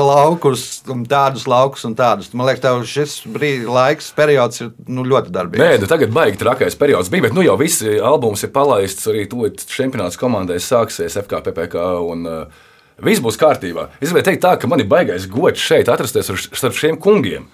laukus, 0.02 0.64
un 0.92 1.04
tādus 1.08 1.46
laukus 1.50 1.84
un 1.88 1.94
tādus. 1.98 2.30
Man 2.34 2.48
liekas, 2.48 2.62
tev 2.64 2.82
šis 2.88 3.16
brīdis, 3.30 3.68
laiks, 3.72 4.10
periods 4.16 4.62
ir 4.64 4.72
nu, 4.90 5.04
ļoti 5.08 5.34
darbīgs. 5.34 5.62
Nē, 5.62 5.80
nu 5.82 5.90
tagad 5.90 6.12
baigi 6.14 6.40
trakais 6.40 6.76
periods 6.78 7.10
bija, 7.12 7.28
bet 7.28 7.36
nu 7.36 7.44
jau 7.46 7.56
visi 7.60 7.96
albums 7.98 8.44
ir 8.46 8.52
palaists. 8.54 9.06
Arī 9.10 9.26
tūlīt 9.30 9.64
čempionāts 9.70 10.18
komandai 10.20 10.58
sāksies 10.62 11.18
FKPPK. 11.22 11.84
Un, 12.12 12.26
uh, 12.28 12.64
Viss 12.98 13.20
būs 13.22 13.36
kārtībā. 13.38 13.84
Es 14.02 14.10
gribēju 14.10 14.26
teikt, 14.26 14.40
tā, 14.42 14.56
ka 14.58 14.66
man 14.66 14.80
ir 14.82 14.88
baigais 14.90 15.28
gods 15.30 15.62
šeit 15.62 15.86
atrasties 15.86 16.32
ar- 16.34 16.40
starp 16.58 16.74
šiem 16.74 16.96
kungiem, 16.98 17.44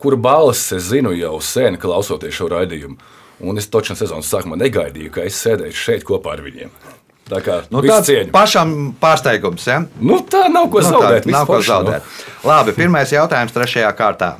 kuru 0.00 0.16
balsis 0.16 0.72
es 0.72 0.86
zinu 0.88 1.12
jau 1.12 1.34
sen, 1.44 1.76
klausoties 1.76 2.32
šo 2.32 2.48
raidījumu. 2.48 2.96
Un 3.44 3.60
es 3.60 3.68
točnu 3.68 3.92
sezonas 4.00 4.30
sākumā 4.32 4.56
negaidīju, 4.56 5.10
ka 5.12 5.26
es 5.28 5.36
sēdēšu 5.44 5.82
šeit 5.90 6.06
kopā 6.08 6.32
ar 6.38 6.40
viņiem. 6.46 6.72
Tā 7.26 7.40
kā 7.42 7.60
Nu, 7.70 7.80
tāds 7.82 8.06
cieņu. 8.06 8.30
pašam 8.30 8.94
pārsteigums. 9.02 9.64
Ja? 9.66 9.80
Nu, 10.00 10.20
tā 10.22 10.44
nav 10.52 10.68
ko 10.70 10.78
Nu, 10.80 10.90
zaudēt. 10.92 11.24
tā, 11.26 11.30
nav 11.34 11.46
ko 11.46 11.56
nu. 11.58 11.62
zaudēt. 11.62 12.02
Labi, 12.44 12.72
pirmais 12.72 13.10
jautājums 13.10 13.52
trešajā 13.52 13.90
kārtā. 13.98 14.36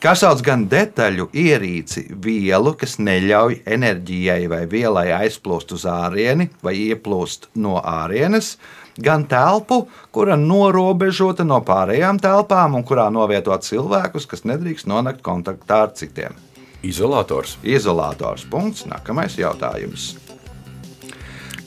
Kas 0.00 0.20
sauc 0.22 0.40
gan 0.46 0.68
detaļu 0.70 1.28
ierīci, 1.34 2.04
vielu, 2.22 2.72
kas 2.78 2.98
neļauj 3.02 3.62
enerģijai 3.66 4.48
vai 4.50 4.60
vielai 4.70 5.08
aizplūst 5.10 5.72
uz 5.74 5.84
ārieni 5.90 6.50
vai 6.62 6.74
ieplūst 6.74 7.48
no 7.56 7.80
ārienes, 7.82 8.56
gan 8.98 9.24
telpu, 9.26 9.88
kura 10.14 10.36
norobežota 10.36 11.44
no 11.46 11.58
pārējām 11.66 12.18
telpām 12.22 12.74
un 12.78 12.84
kurā 12.86 13.08
novieto 13.10 13.54
cilvēkus, 13.58 14.26
kas 14.30 14.42
nedrīkst 14.46 14.86
nonākt 14.86 15.22
kontaktā 15.22 15.82
ar 15.88 15.90
citiem. 15.94 16.34
Izolators. 16.82 17.56
Izolators. 17.62 18.44
Punkts. 18.50 18.86
Nākamais 18.86 19.34
jautājums. 19.38 20.12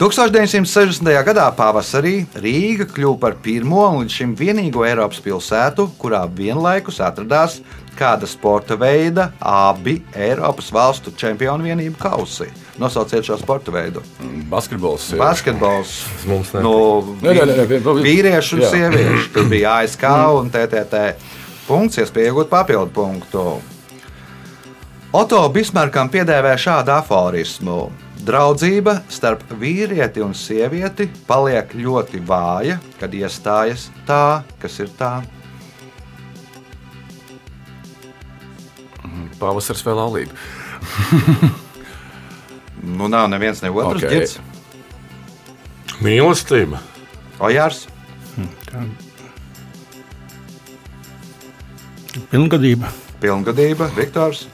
1960. 0.01 1.05
gadā 1.21 1.43
pavasarī 1.53 2.23
Rīga 2.41 2.87
kļuva 2.89 3.19
par 3.21 3.35
pirmo 3.37 3.83
un 3.99 4.07
šim 4.09 4.31
vienīgo 4.33 4.81
Eiropas 4.87 5.21
pilsētu, 5.21 5.85
kurā 6.01 6.23
vienlaikus 6.25 6.97
atradās 7.05 7.59
kāda 7.99 8.25
sporta 8.25 8.73
veida 8.81 9.27
abi 9.37 9.99
Eiropas 10.17 10.71
valstu 10.73 11.13
čempionu 11.13 11.69
vienību 11.69 12.01
kausi. 12.01 12.49
Nosauciet 12.81 13.29
šo 13.29 13.37
sporta 13.37 13.69
veidu. 13.77 14.01
Basketbols. 14.49 15.11
jā. 15.13 15.21
Basketbols. 15.21 15.93
Mums 16.25 16.55
ne. 16.57 16.65
No 16.65 16.75
Nē, 17.21 17.37
nē, 17.37 17.45
nē, 17.53 17.69
nē, 17.69 17.95
vīriešu 18.01 18.57
un 18.57 18.65
jā. 18.65 18.73
sieviešu. 18.73 19.31
Tur 19.37 19.49
bija 19.53 19.77
ASK 19.83 20.09
un 20.33 20.49
TTT. 20.49 21.07
Punkts, 21.69 22.01
iespēja 22.01 22.33
iegūt 22.33 22.49
papildu 22.49 22.89
punktu. 22.89 23.49
Oto 25.13 25.49
Bismarkam 25.53 26.09
piedēvē 26.09 26.57
šādu 26.57 26.97
aforismu. 26.97 27.83
Draudzība 28.21 28.99
starp 29.09 29.41
vīrieti 29.57 30.21
un 30.21 30.35
sievieti 30.37 31.07
paliek 31.27 31.71
ļoti 31.73 32.19
vāja, 32.27 32.77
kad 32.99 33.13
iestājas 33.17 33.87
tā, 34.05 34.43
kas 34.61 34.77
ir 34.83 34.91
tā. 34.99 35.15
Pavasars 39.41 39.81
vēl 39.87 39.97
laulība. 39.97 40.33
Nu, 42.81 43.05
nav 43.13 43.27
neviens 43.29 43.59
ne 43.61 43.69
otrs 43.69 44.01
Ok. 44.01 44.09
ģits. 44.09 44.31
Mīlestība. 46.01 46.79
Ojārs, 47.45 47.83
Tā. 48.65 48.81
Pilngadība. 52.31 52.89
pilngadība, 53.21 53.85
Viktors. 53.93 54.47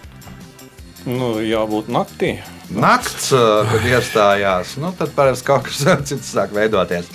Nu, 1.07 1.37
jābūt 1.39 1.87
naktī. 1.87 2.33
Nakts, 2.67 3.29
uh, 3.31 3.63
kad 3.71 3.85
iestājās, 3.87 4.73
nu, 4.81 4.89
tad 4.97 5.13
parasti 5.15 5.47
kaut 5.47 5.69
kas 5.69 5.85
cits 6.09 6.33
sāk 6.35 6.51
veidoties. 6.55 7.07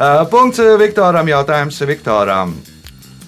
Uh, 0.00 0.24
Punkts 0.30 0.58
uh, 0.62 0.74
Viktoram. 0.80 1.28
Jautājums 1.30 1.78
Viktoram. 1.86 2.56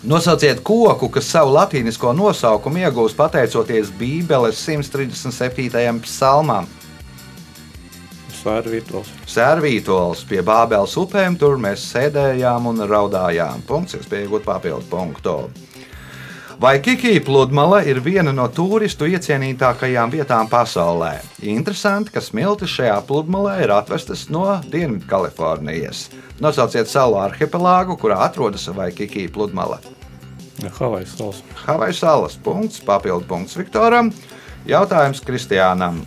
Nosauciet 0.09 0.61
koku, 0.63 1.09
kas 1.11 1.31
savu 1.31 1.55
latīnisko 1.55 2.13
nosaukumu 2.15 2.83
iegūst 2.85 3.19
pateicoties 3.19 3.91
Bībeles 3.99 4.59
137. 4.63 6.03
psalmam. 6.07 6.69
Sērvītos. 8.39 9.11
Sērvītols 9.27 10.23
pie 10.31 10.43
Bābeles 10.47 10.95
upēm, 10.99 11.35
tur 11.39 11.59
mēs 11.63 11.83
sēdējām 11.93 12.71
un 12.71 12.87
raudājām. 12.91 13.63
Punkts, 13.67 13.99
jūs 13.99 14.07
pieejat 14.11 14.47
papildu 14.47 14.87
punktu. 14.91 15.35
Vai 16.61 16.83
Kikija 16.83 17.21
pludmale 17.25 17.85
ir 17.87 18.01
viena 18.03 18.33
no 18.35 18.49
turistu 18.51 19.07
iecienītākajām 19.07 20.11
vietām 20.11 20.49
pasaulē? 20.51 21.13
Interesanti, 21.47 22.11
ka 22.11 22.19
smiltis 22.19 22.73
šajā 22.73 22.97
pludmalē 23.07 23.53
ir 23.63 23.71
atvestas 23.71 24.25
no 24.27 24.43
Dienvidkalifornijas. 24.67 26.09
Nosauciet 26.43 26.91
salu 26.91 27.15
arhipelāgu, 27.23 27.95
kurā 28.01 28.17
atrodas 28.27 28.67
vai 28.75 28.89
Kikija 28.91 29.31
pludmale. 29.31 29.79
Havaju 30.81 31.07
salas. 31.07 31.43
Havaju 31.61 31.95
salas 31.95 32.35
punkts, 32.43 32.81
papildu 32.83 33.29
punkts 33.31 33.55
Viktoram. 33.55 34.11
Jautājums 34.67 35.23
Kristiānam. 35.23 36.01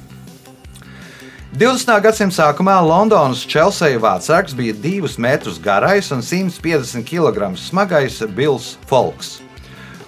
20. 1.56 1.94
gadsimta 2.04 2.36
sākumā 2.42 2.76
Londonas 2.84 3.46
Chelsea 3.48 3.96
vārdsargs 4.04 4.52
bija 4.60 4.76
2 4.84 5.16
metrus 5.16 5.62
garais 5.64 6.12
un 6.12 6.20
150 6.20 7.08
kg 7.08 7.54
smagais 7.56 8.20
Bills 8.36 8.76
Falks. 8.92 9.38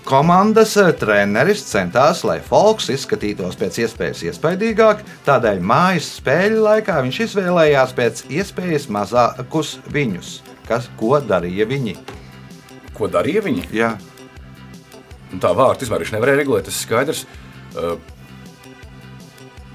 Komandas 0.03 0.75
eh, 0.81 0.91
treneris 0.99 1.63
centās, 1.69 2.23
lai 2.27 2.39
Falks 2.43 2.89
izskatītos 2.91 3.57
pēc 3.59 3.81
iespējas 3.85 4.23
iespaidīgāk, 4.29 5.03
tādēļ 5.27 5.61
mājas 5.63 6.09
spēļu 6.19 6.63
laikā 6.67 6.97
viņš 7.05 7.21
izvēlējās 7.27 7.93
pēc 7.97 8.25
iespējas 8.29 8.89
mazākus 8.91 9.77
viņus. 9.93 10.39
Kas, 10.67 10.89
ko 10.99 11.19
darīja 11.23 11.67
viņi? 11.67 11.97
Ko 12.93 13.07
darīja 13.11 13.41
viņi? 13.47 13.69
Jā, 13.75 13.93
Nu, 15.33 15.39
tā 15.41 15.49
vārta 15.57 15.81
vispār 15.81 16.05
nevarēja 16.13 16.43
regulēt, 16.43 16.67
tas 16.67 16.77
ir 16.77 16.85
skaidrs. 16.85 17.23
Uh, 17.73 17.95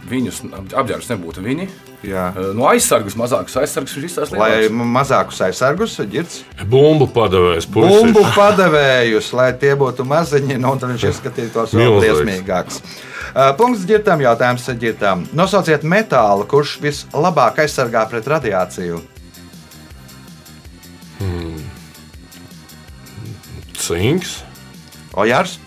Viņus 0.08 0.40
apģērbs 0.78 1.10
nebūtu 1.12 1.42
viņi. 1.44 1.66
jā. 2.06 2.24
No 2.56 2.68
aizsargus, 2.70 3.16
mazākus 3.18 3.58
aizsargus 3.60 3.96
viņš 3.96 4.06
izstāsta. 4.08 4.38
Lai 4.40 4.68
mazākus 4.70 5.40
aizsargus, 5.48 5.98
ģirds. 6.00 6.40
Bumbu 6.70 7.10
padevējs. 7.12 7.68
bumbu 7.74 8.24
padevējus, 8.36 9.32
lai 9.36 9.50
tie 9.60 9.74
būtu 9.78 10.06
maziņi, 10.08 10.56
nu, 10.56 10.72
un 10.72 10.80
tad 10.80 10.94
viņš 10.94 11.06
izskatītos 11.12 11.76
vēl. 11.76 12.00
Uh, 13.28 13.52
Punkts 13.58 13.84
ģirtam, 13.84 14.22
jautājums 14.24 14.64
ģirtam. 14.80 15.26
Nosauciet 15.36 15.84
metālu, 15.84 16.46
kurš 16.48 16.78
vislabāk 16.80 17.60
aizsargā 17.66 18.06
pret 18.08 18.24
radiāciju. 18.24 19.02
Cinks. 23.78 24.42
Ojārs, 25.18 25.58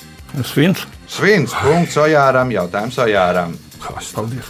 Svins. 0.45 0.85
Svins, 1.11 1.51
punkts 1.63 1.97
Ojāram, 1.99 2.51
jautājums 2.53 2.97
Ojāram. 3.03 3.55
Paldies. 3.81 4.49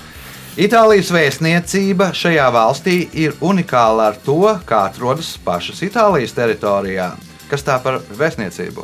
Itālijas 0.59 1.07
vēstniecība 1.15 2.09
šajā 2.11 2.49
valstī 2.51 2.95
ir 3.15 3.37
unikāla 3.39 4.09
ar 4.11 4.17
to, 4.19 4.41
kā 4.67 4.81
atrodas 4.89 5.37
pašas 5.45 5.79
Itālijas 5.87 6.35
teritorijā. 6.35 7.13
Kas 7.47 7.63
tā 7.63 7.77
par 7.83 8.01
vēstniecību? 8.19 8.83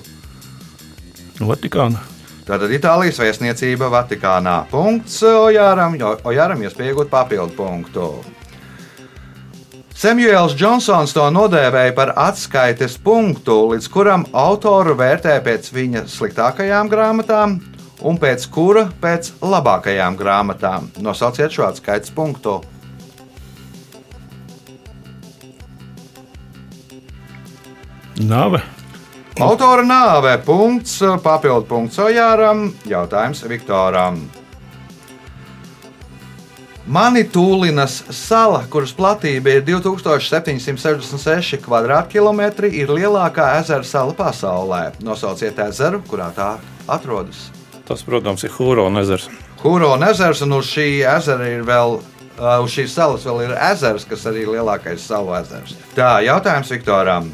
Vatikāna. 1.43 1.99
Tātad 2.47 2.71
Itālijas 2.71 3.19
vēstniecība 3.19 3.91
Vatikānā. 3.91 4.61
Punkts 4.71 5.19
Ojāram, 5.27 5.99
jo 5.99 6.15
Ojāram 6.23 6.63
iespējot 6.63 7.11
papildu 7.11 7.55
punktu. 7.59 8.09
Samuels 9.97 10.53
Džonsons 10.55 11.11
to 11.11 11.25
nodēvēja 11.33 11.91
par 11.97 12.13
atskaites 12.15 12.95
punktu, 13.03 13.73
līdz 13.73 13.87
kuram 13.91 14.27
autoru 14.31 14.95
vērtē 14.95 15.39
pēc 15.43 15.73
viņa 15.73 16.05
sliktākajām 16.13 16.91
grāmatām 16.91 17.59
un 18.07 18.17
pēc 18.21 18.47
kura 18.53 18.87
pēc 19.01 19.33
labākajām 19.43 20.15
grāmatām. 20.19 20.89
Nosauciet 21.03 21.51
šo 21.53 21.67
atskaites 21.67 22.13
punktu. 22.15 22.61
Nāve. 28.17 28.63
Autora 29.37 29.83
nāve, 29.85 30.31
punkts, 30.41 30.95
papildu 31.21 31.67
punkts 31.69 31.99
Ojāram, 32.01 32.71
jautājums 32.89 33.43
Viktoram. 33.45 34.17
Manitūlinas 36.87 37.99
sala, 38.15 38.63
kuras 38.71 38.93
platība 38.95 39.51
ir 39.57 39.65
2766 39.67 41.59
km2, 41.61 42.71
ir 42.71 42.87
lielākā 42.95 43.59
ezera 43.59 43.83
sala 43.85 44.15
pasaulē. 44.17 44.95
Nosauciet 45.03 45.59
ezeru, 45.67 45.99
kurā 46.07 46.31
tā 46.33 46.55
atrodas. 46.87 47.56
Tas, 47.87 48.03
protams, 48.03 48.43
ir 48.43 48.51
Hūrona 48.51 49.01
ezers. 49.05 49.29
Hūrona 49.63 50.11
ezers, 50.11 50.43
un 50.43 50.57
uz 50.59 50.67
šī 50.67 50.87
ezera 51.07 51.47
ir 51.47 51.63
vēl. 51.67 51.99
uh, 52.37 52.59
Uz 52.61 52.75
šīs 52.75 52.93
salas 52.93 53.25
vēl 53.25 53.45
ir 53.47 53.57
ezers, 53.71 54.05
kas 54.05 54.27
arī 54.29 54.43
ir 54.43 54.55
lielākais 54.57 55.07
salu 55.07 55.33
ezers. 55.39 55.77
Tā, 55.95 56.17
jautājums 56.27 56.71
Viktoram. 56.75 57.31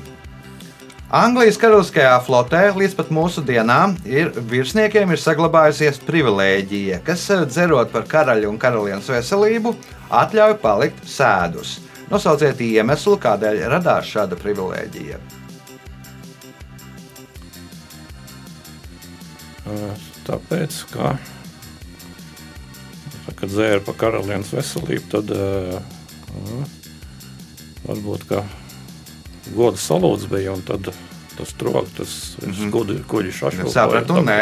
Anglijas 1.14 1.60
karaliskajā 1.62 2.14
flotē 2.26 2.62
līdz 2.74 2.96
pat 2.98 3.12
mūsu 3.14 3.44
dienām 3.46 3.92
ir 4.10 4.32
virsniekiem 4.50 5.12
ir 5.14 5.20
saglabājusies 5.22 6.00
privilēģija, 6.08 7.04
kas 7.06 7.28
eh, 7.30 7.44
dzerot 7.46 7.92
par 7.94 8.08
karaļa 8.10 8.50
un 8.50 8.58
karalienes 8.58 9.12
veselību, 9.14 9.76
atļauj 10.10 10.56
palikt 10.64 11.06
sēdus. 11.06 11.76
Nosauciet 12.10 12.62
iemeslu, 12.66 13.20
kādēļ 13.22 13.62
radās 13.76 14.10
šāda 14.10 14.40
privilēģija. 14.42 15.22
Tāpēc, 20.24 20.76
ka, 20.94 21.16
kad 23.36 23.50
dzēra 23.52 23.82
par 23.84 23.98
karalienes 24.00 24.54
veselību, 24.56 25.08
tad 25.12 25.32
uh, 25.36 25.82
varbūt 27.84 28.24
ka 28.30 28.44
goda 29.56 29.80
salūts 29.80 30.30
bija, 30.32 30.54
un 30.56 30.64
tad 30.64 30.94
tas 31.34 31.52
trok, 31.60 31.90
tas 31.98 32.38
mm 32.40 32.52
-hmm. 32.52 32.72
kuģi, 32.72 33.00
kuģi 33.10 33.32
šašo. 33.40 33.70
Sapratu, 33.74 34.22
nē. 34.24 34.40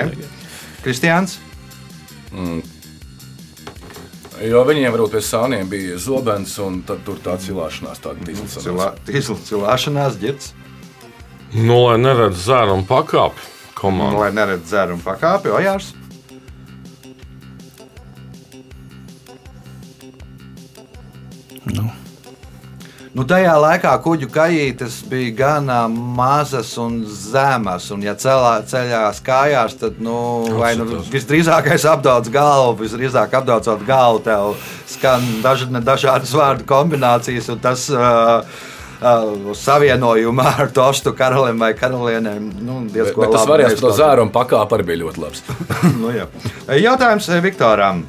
Kristiāns? 0.83 1.39
Jo 4.41 4.63
viņiem 4.65 4.93
varbūt 4.93 5.15
pēc 5.15 5.25
sāniem 5.29 5.69
bija 5.69 5.97
zobens, 5.97 6.57
un 6.59 6.81
tad 6.81 7.03
tur 7.05 7.17
tā 7.23 7.37
cilāšanās, 7.37 8.01
tāda 8.01 8.25
tīzla. 8.25 8.47
Cilā, 8.65 8.87
tīzla, 9.05 9.37
cilāšanās, 9.49 10.17
ģirds. 10.21 10.53
Nu, 11.53 11.87
lai 11.87 11.97
neredz 11.97 12.45
zērumu 12.45 12.85
pakāpi 12.87 13.50
komandā. 13.81 14.21
Lai 14.21 14.31
neredz 14.37 14.69
dzērumu 14.69 15.03
pakāpi, 15.05 15.51
ojārs. 15.57 15.93
Nu, 21.71 21.89
Nu, 23.11 23.25
tajā 23.27 23.57
laikā 23.59 23.91
kuģu 24.05 24.29
kājītes 24.31 25.01
bija 25.11 25.33
gana 25.35 25.81
mazas 25.91 26.69
un 26.79 27.01
zemas. 27.11 27.89
Un, 27.91 28.05
ja 28.07 28.13
celā, 28.15 28.53
ceļās 28.63 29.19
kājās, 29.25 29.75
tad 29.81 29.97
nu, 29.99 30.13
vai 30.55 30.71
nu, 30.79 30.85
visdrīzākais 31.11 31.83
apgādājot 31.91 32.29
galvu, 32.31 32.85
visdrīzāk 32.85 33.35
apgādājot 33.41 33.83
galvu, 33.83 34.21
tev 34.23 34.53
skan 34.93 35.27
daž, 35.43 35.65
dažādas 35.83 36.31
vārdu 36.39 36.63
kombinācijas. 36.69 37.51
un 37.51 37.59
Tas, 37.59 37.89
uh, 37.91 38.63
uh, 39.01 39.51
Savienojumā 39.57 40.47
ar 40.65 40.71
tostu 40.75 41.13
karaliem 41.17 41.59
vai 41.61 41.73
karalienēm. 41.77 42.47
Nu, 42.61 42.79
diezko 42.91 43.25
Bet 43.25 43.35
tas 43.35 43.49
variants 43.49 43.77
to 43.79 43.89
neizklausās. 43.89 44.01
zērumu 44.01 44.33
pakāpi 44.35 44.77
arī 44.77 44.89
bija 44.91 45.03
ļoti 45.03 45.23
labs. 45.25 45.45
nu, 46.01 46.13
jā. 46.15 46.29
Jautājums 46.79 47.29
eh, 47.29 47.43
Viktoram. 47.43 48.03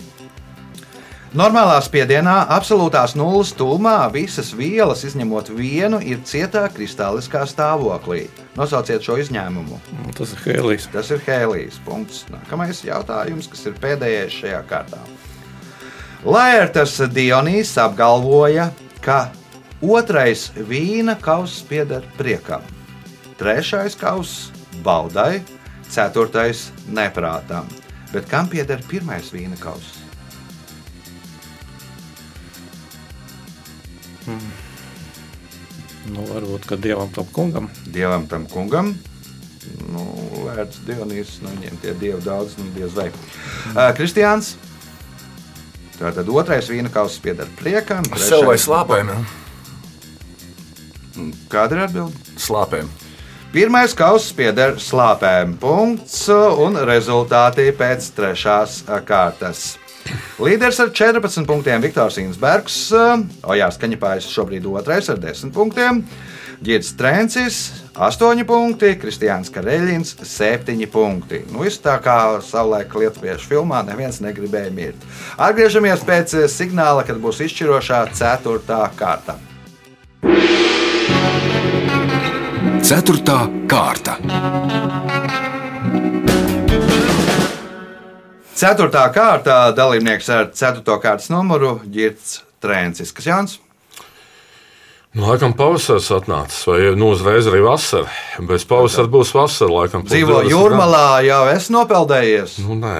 Normālā 1.32 1.78
spiedienā, 1.80 2.42
absolūtās 2.52 3.14
nulles 3.16 3.54
tūmā, 3.56 3.96
visas 4.12 4.50
vielas, 4.52 5.00
izņemot 5.08 5.48
vienu, 5.56 5.96
ir 6.04 6.20
cietā 6.28 6.66
kristāliskā 6.68 7.46
stāvoklī. 7.48 8.26
Nosauciet 8.52 9.00
šo 9.00 9.16
izņēmumu. 9.22 9.80
Tas 10.18 10.34
ir 10.36 10.42
Hēlijs. 10.44 10.90
Tas 10.92 11.08
ir 11.08 11.24
Hēlijs. 11.24 11.80
Punkts. 11.86 12.26
Nākamais 12.28 12.84
jautājums, 12.84 13.48
kas 13.48 13.64
ir 13.64 13.80
pēdējais 13.80 14.36
šajā 14.42 14.60
kārtā. 14.68 15.00
Laertas 16.28 17.00
Dionīs 17.10 17.72
apgalvoja, 17.80 18.68
ka 19.00 19.30
otrais 19.82 20.50
vīna 20.56 21.16
kauss 21.20 21.62
pieder 21.68 22.04
priekam, 22.18 22.62
trešais 23.38 23.96
kauss 23.98 24.50
baudai, 24.82 25.42
ceturtais 25.90 26.70
neprātam. 26.88 27.66
Bet 28.12 28.28
kam 28.28 28.48
pieder 28.52 28.82
pirmais 28.88 29.30
vīna 29.32 29.56
kauss? 29.60 29.98
Nu, 36.12 36.24
varbūt, 36.26 36.66
ka 36.68 36.76
dievam 36.76 37.10
tam 37.14 37.28
kungam. 37.34 37.68
Dievam 37.94 38.26
tam 38.30 38.46
kungam. 38.50 38.92
Nu, 39.92 40.02
Lērts 40.42 40.80
Dionīs, 40.86 41.36
nu, 41.42 41.52
viņiem 41.54 41.78
tie 41.82 41.92
dievi 41.94 42.22
daudz, 42.24 42.56
nu, 42.58 42.66
diez 42.74 42.94
vai. 42.96 43.08
Uh, 43.72 43.90
Kristiāns. 43.96 44.56
Tātad 46.00 46.26
otrais 46.32 46.66
vīna 46.70 46.90
kauss 46.92 47.20
pieder 47.22 47.46
priekam. 47.60 48.02
Sev 48.18 48.42
vai 48.48 48.56
trešais- 48.58 48.66
slāpēm? 48.66 49.12
ja? 49.14 49.41
Kāda 51.52 51.76
ir 51.76 51.84
atbilde? 51.86 52.36
Slāpēm. 52.40 52.90
Pirmais 53.52 53.92
kauss 53.92 54.32
pieder 54.32 54.78
slāpēm. 54.80 55.58
Punkts 55.60 56.24
un 56.32 56.78
rezultāti 56.88 57.66
pēc 57.76 58.06
trešās 58.16 58.78
kārtas. 59.04 59.74
Līderis 60.42 60.80
ar 60.82 60.88
14 60.90 61.44
punktiem 61.46 61.82
Viktors 61.84 62.16
Insbergs, 62.22 62.78
Ojārs 63.44 63.76
Kaņepājs 63.78 64.30
šobrīd 64.32 64.66
otrais 64.66 65.10
ar 65.12 65.20
10 65.20 65.52
punktiem, 65.54 66.00
Girds 66.64 66.94
Trencis 66.96 67.60
8 67.92 68.42
punkti, 68.48 68.94
Kristiāns 68.96 69.52
Kareļins 69.52 70.16
7 70.24 70.88
punkti. 70.90 71.44
Nu, 71.52 71.66
viss 71.66 71.82
tā 71.82 71.98
kā 72.02 72.16
savulaik 72.40 72.96
Lietuviešu 72.96 73.52
filmā 73.52 73.84
neviens 73.86 74.22
negribēja 74.24 74.72
mirt. 74.74 75.08
Atgriežamies 75.36 76.08
pēc 76.08 76.38
signāla, 76.50 77.04
kad 77.04 77.20
būs 77.20 77.44
izšķirošā 77.44 78.06
ceturtā 78.16 78.86
kārta. 78.96 79.36
Ceturtā 82.92 83.46
kārta. 83.72 84.18
Ceturtā 88.52 89.06
kārta 89.14 89.54
dalībnieks 89.72 90.28
ar 90.28 90.50
4. 90.52 90.84
kārtas 91.00 91.30
numuru 91.32 91.78
Girts 91.88 92.42
Trencis. 92.60 93.14
Kas 93.16 93.30
Jānis? 93.30 93.54
Nu, 95.16 95.24
laikam 95.24 95.56
pavasaris 95.56 96.10
atnācis, 96.12 96.60
vai 96.68 96.92
nu 97.00 97.08
uzreiz 97.14 97.48
arī 97.48 97.64
vasara. 97.64 98.12
Bez 98.44 98.68
pavasara 98.68 99.08
būs 99.16 99.32
vasara. 99.38 99.72
Laikam, 99.72 100.04
Dzīvo 100.04 100.42
20 100.42 100.52
jūrmalā, 100.52 101.08
jau 101.30 101.42
es 101.56 101.72
nopeldējies. 101.72 102.60
Nu, 102.66 102.76
nē, 102.76 102.98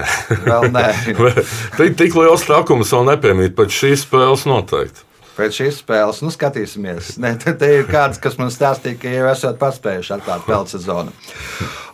Vēl 0.49 0.71
nē. 0.73 0.89
tik, 1.77 1.99
tik 2.01 2.17
liels 2.17 2.49
trakums 2.49 2.97
vēl 2.97 3.11
nepiemīt 3.13 3.53
pēc 3.61 3.81
šīs 3.83 4.09
spēles 4.09 4.49
noteikti. 4.49 5.05
Pēc 5.33 5.55
šīs 5.57 5.79
spēles, 5.81 6.19
nu, 6.21 6.29
skatīsimies. 6.29 7.15
Nē, 7.21 7.31
te, 7.41 7.53
te 7.57 7.65
ir 7.79 7.87
kāds, 7.89 8.19
kas 8.21 8.37
man 8.37 8.51
stāstīja, 8.53 8.99
ka 9.01 9.09
jau 9.09 9.25
esat 9.31 9.57
paspējuši 9.61 10.13
atklāt 10.13 10.41
pelnu 10.45 10.69
sezonu. 10.69 11.11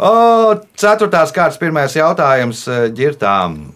O, 0.03 0.11
ceturtās 0.79 1.31
kārtas 1.35 1.59
pirmais 1.61 1.95
jautājums 1.95 2.67
eh, 2.67 2.91
ģirtām. 2.95 3.73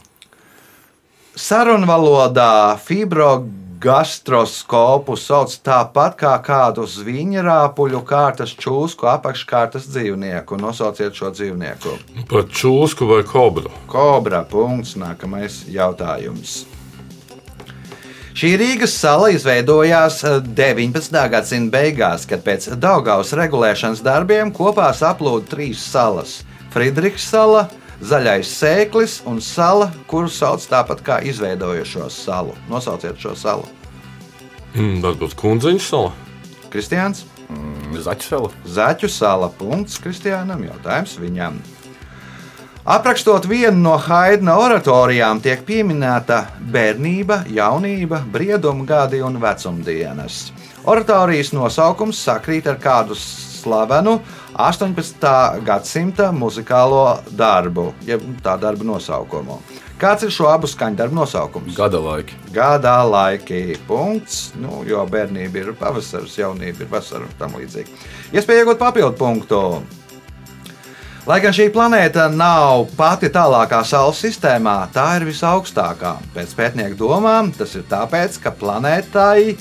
Sarunvalodā 1.40 2.78
fibrogastroskopu 2.84 5.16
sauc 5.18 5.56
tāpat 5.64 6.16
kā 6.20 6.42
kādu 6.44 6.86
zviņrāpuļu 6.98 8.02
kārtas 8.06 8.52
čūsku 8.60 9.08
apakškārtas 9.16 9.88
dzīvnieku. 9.96 10.58
Nosauciet 10.60 11.16
šo 11.18 11.32
dzīvnieku. 11.34 11.92
Par 12.28 12.44
čūsku 12.52 13.08
vai 13.16 13.24
kobru. 13.26 13.72
Kobra 13.88 14.44
punkts. 14.44 14.96
Nākamais 15.00 15.64
jautājums. 15.72 16.83
Šī 18.34 18.56
Rīgas 18.58 18.96
sala 18.98 19.28
izveidojās 19.30 20.24
eh, 20.26 20.40
19. 20.58 21.18
gadsimta 21.30 21.78
beigās, 21.78 22.24
kad 22.26 22.42
pēc 22.42 22.72
Daugaus 22.82 23.30
regulēšanas 23.38 24.02
darbiem 24.02 24.50
kopā 24.50 24.88
saplūda 24.98 25.52
trīs 25.52 25.84
salas- 25.86 26.40
Friedrichs 26.74 27.28
sala, 27.30 27.68
Zaļais 28.04 28.50
sēklis 28.50 29.20
un 29.30 29.38
sala, 29.40 29.92
kuru 30.10 30.28
sauc 30.28 30.66
tāpat 30.66 31.04
kā 31.06 31.20
izveidojušo 31.30 32.10
salu. 32.10 32.58
Nosauciet 32.68 33.22
šo 33.22 33.36
salu. 33.38 33.70
Mm, 34.74 34.98
varbūt 35.06 35.38
kundziņš 35.38 35.86
sala. 35.94 36.12
Kristiāns, 36.74 37.24
Zaķu 38.02 38.26
sala. 38.26 38.50
Zaķu 38.66 39.10
sala. 39.10 39.50
Punkts 39.60 40.02
Kristiānam. 40.02 40.66
Jautājums 40.66 41.16
viņam. 41.22 41.62
Aprakstot 42.84 43.46
vienu 43.48 43.80
no 43.80 43.94
Haidna 43.96 44.58
oratorijām, 44.60 45.40
tiek 45.40 45.62
pieminēta 45.64 46.42
bērnība, 46.74 47.46
jaunība, 47.48 48.20
brieduma 48.28 48.84
gadi 48.84 49.22
un 49.24 49.38
vecumdienas. 49.40 50.50
Oratorijas 50.84 51.54
nosaukums 51.56 52.20
sakrīt 52.26 52.68
ar 52.68 52.82
kādu 52.84 53.16
slavenu 53.16 54.18
18. 54.60 55.64
gadsimta 55.64 56.28
muzikālo 56.36 57.22
darbu, 57.32 57.94
jeb 58.04 58.28
tā 58.44 58.58
darba 58.60 58.84
nosaukumu. 58.92 59.62
Kāds 59.96 60.28
ir 60.28 60.36
šo 60.36 60.52
abu 60.52 60.68
skaņdarbu 60.68 61.22
nosaukums? 61.22 61.80
Gada 61.80 62.04
laiki. 62.04 62.36
Gadā 62.52 63.00
laiki. 63.08 63.78
Punkts. 63.88 64.50
Nu, 64.60 64.84
jo 64.84 65.08
bērnība 65.08 65.64
ir 65.64 65.76
pavasaris, 65.80 66.36
jaunība 66.44 66.84
ir 66.84 66.92
vasara 66.92 67.24
un 67.24 67.36
tam 67.40 67.56
līdzīgi. 67.56 67.96
Iespēja 68.36 68.66
iegūt 68.66 68.84
papildu 68.84 69.16
punktu. 69.24 69.66
Lai 71.24 71.38
gan 71.40 71.54
šī 71.56 71.70
planēta 71.72 72.26
nav 72.36 72.82
pati 72.98 73.30
tālākā 73.32 73.78
Saules 73.88 74.18
sistēmā, 74.20 74.74
tā 74.92 75.06
ir 75.16 75.24
visaugstākā. 75.30 76.18
Pēc 76.36 76.52
pētnieku 76.58 76.98
domām 77.00 77.54
tas 77.56 77.78
ir 77.80 77.86
tāpēc, 77.88 78.42
ka 78.44 78.52
planētai 78.60 79.54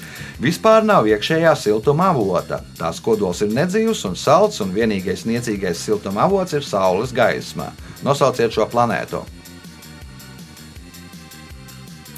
vispār 0.43 0.83
nav 0.83 1.07
iekšējā 1.07 1.53
siltuma 1.61 2.09
avota. 2.11 2.59
Tās 2.81 2.99
kodols 2.99 3.45
ir 3.47 3.55
nedzīvs 3.55 4.03
un 4.11 4.19
salds, 4.19 4.59
un 4.65 4.75
vienīgais 4.75 5.23
niecīgais 5.31 5.87
siltuma 5.87 6.27
avots 6.27 6.59
ir 6.59 6.67
Saules 6.67 7.15
gaisma. 7.15 7.71
Nosauciet 8.03 8.51
šo 8.51 8.67
planētu. 8.67 9.23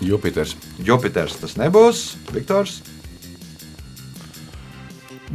Jupiters. 0.01 0.57
Jupiters 0.81 1.37
tas 1.45 1.61
nebūs, 1.61 2.15
Viktors. 2.33 2.81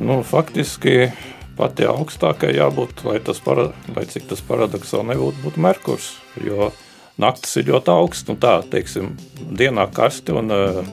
Nu, 0.02 0.24
faktiski 0.26 1.12
pati 1.60 1.88
augstākajai 1.90 2.56
jābūt, 2.56 3.04
lai, 3.08 3.20
tas 3.24 3.42
para, 3.44 3.70
lai 3.96 4.06
cik 4.08 4.30
tas 4.32 4.42
paradoxāli 4.48 5.12
nebūtu, 5.12 5.44
būtu 5.44 5.64
Merkurs. 5.64 6.14
Jo 6.40 6.72
naktis 7.20 7.60
ir 7.60 7.70
ļoti 7.74 7.92
augsts, 7.94 8.32
un 8.32 8.40
tā, 8.40 8.60
teiksim, 8.72 9.12
dienā 9.60 9.90
karsti, 9.92 10.36
un 10.40 10.54
uh, 10.56 10.84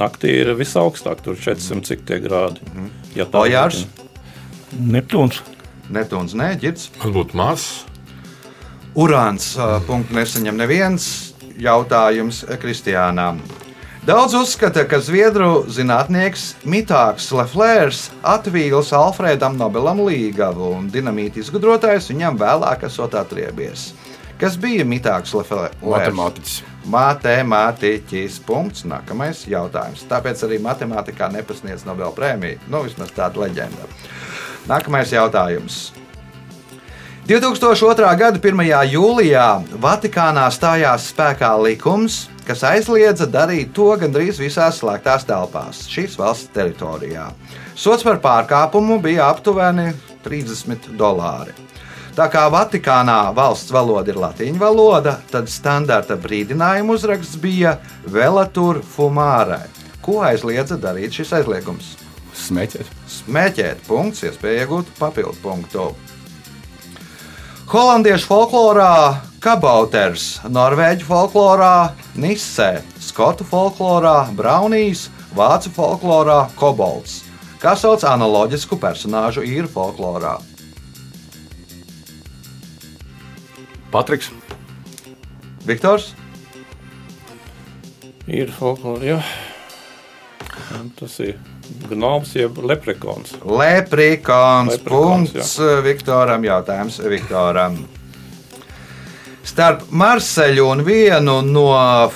naktī 0.00 0.32
ir 0.40 0.54
visaugstāk, 0.58 1.20
tur 1.24 1.36
400 1.38 1.84
cik 1.90 2.06
tie 2.08 2.20
grādi. 2.24 2.64
Ja 3.18 3.28
tā 3.28 3.44
Ojārs? 3.44 3.84
Neptūns. 4.74 5.42
Neptūns, 5.92 6.32
nē, 6.38 6.54
ģirds. 6.62 6.88
Varbūt 7.02 7.36
Mars. 7.36 7.84
Urāns. 8.96 9.52
ā, 9.60 9.76
Punktu 9.86 10.16
nesaņem 10.16 10.56
neviens. 10.58 11.10
Jautājums 11.60 12.42
Kristiānām. 12.62 13.42
Daudz 14.04 14.34
uzskata, 14.36 14.82
ka 14.84 14.98
zviedru 15.00 15.62
zinātnieks 15.72 16.58
Mitāks 16.68 17.30
Leflērs 17.32 18.10
atvīlis 18.20 18.90
Alfredam 18.92 19.56
Nobelam 19.56 20.02
līgavu, 20.04 20.74
un 20.76 20.90
dinamīta 20.92 21.40
izgudrotājs 21.40 22.10
viņam 22.12 22.36
vēlāk 22.36 22.84
esot 22.84 23.16
atriebies. 23.16 23.86
Kas 24.36 24.58
bija 24.60 24.84
Mitāks 24.84 25.32
Leflērs? 25.32 25.80
Matemātiķis. 25.80 26.60
Matemātiķis. 26.92 28.38
Punkts. 28.44 28.84
Nākamais 28.84 29.46
jautājums. 29.48 30.04
Tāpēc 30.12 30.44
arī 30.44 30.60
matemātikā 30.60 31.32
nepasniedz 31.32 31.88
Nobela 31.88 32.12
prēmiju. 32.12 32.60
Nu, 32.68 32.84
vismaz 32.84 33.16
tāda 33.16 33.46
leģenda. 33.46 33.88
Nākamais 34.68 35.16
jautājums. 35.16 35.86
2002. 37.24 38.04
gada 38.20 38.36
1. 38.36 38.66
jūlijā 38.92 39.46
Vatikānā 39.80 40.44
stājās 40.52 41.06
spēkā 41.08 41.54
likums, 41.56 42.26
kas 42.44 42.60
aizliedza 42.68 43.24
darīt 43.24 43.70
to 43.72 43.86
gandrīz 43.96 44.36
visās 44.42 44.82
slēgtās 44.82 45.24
telpās 45.24 45.86
šīs 45.88 46.18
valsts 46.20 46.52
teritorijā. 46.52 47.30
Sots 47.72 48.04
par 48.04 48.20
pārkāpumu 48.20 49.00
bija 49.00 49.30
aptuveni 49.32 49.94
30 50.26 50.92
dolāri. 51.00 51.56
Tā 52.12 52.28
kā 52.28 52.44
Vatikānā 52.52 53.32
valsts 53.32 53.72
valoda 53.72 54.12
ir 54.12 54.20
latīņu 54.20 54.60
valoda, 54.60 55.16
tad 55.32 55.48
standarta 55.48 56.20
brīdinājuma 56.20 56.92
uzraksts 56.92 57.40
bija 57.40 57.78
Velatur 58.04 58.84
fumārai. 58.84 59.64
Ko 60.04 60.20
aizliedza 60.28 60.76
darīt 60.76 61.16
šis 61.16 61.32
aizliegums? 61.40 61.94
Smēķēt. 62.36 62.96
Smēķēt, 63.22 63.86
punkts, 63.88 64.26
iespēja 64.28 64.66
iegūt 64.66 64.92
papildu 65.00 65.40
punktu. 65.40 65.94
Holandiešu 67.74 68.28
folklorā 68.30 69.18
kabauters, 69.42 70.36
norvēģu 70.46 71.08
folklorā 71.08 71.90
nisē, 72.14 72.68
skotu 73.02 73.42
folklorā 73.48 74.28
braunīs, 74.38 75.08
vācu 75.34 75.72
folklorā 75.74 76.36
kobolds. 76.54 77.24
Kā 77.58 77.72
sauc 77.74 78.06
analoģisku 78.06 78.78
personāžu 78.78 79.42
īru 79.42 79.66
folklorā? 79.74 80.36
Patriks. 83.90 84.30
Viktors, 85.66 86.12
Ir 88.30 88.54
folklore, 88.54 89.04
jā. 89.04 89.18
Tas 90.96 91.18
ir 91.20 91.34
gnoms, 91.90 92.34
jeb 92.36 92.58
leprekons. 92.58 93.36
Leprikons, 93.44 94.72
Leprikons, 94.72 94.84
punkts 94.88 95.58
Viktoram, 95.84 96.44
jautājums 96.44 96.98
Viktoram. 97.04 97.78
Starp 99.44 99.82
Marseļu 99.92 100.64
un 100.72 100.80
vienu 100.86 101.36
no 101.44 101.66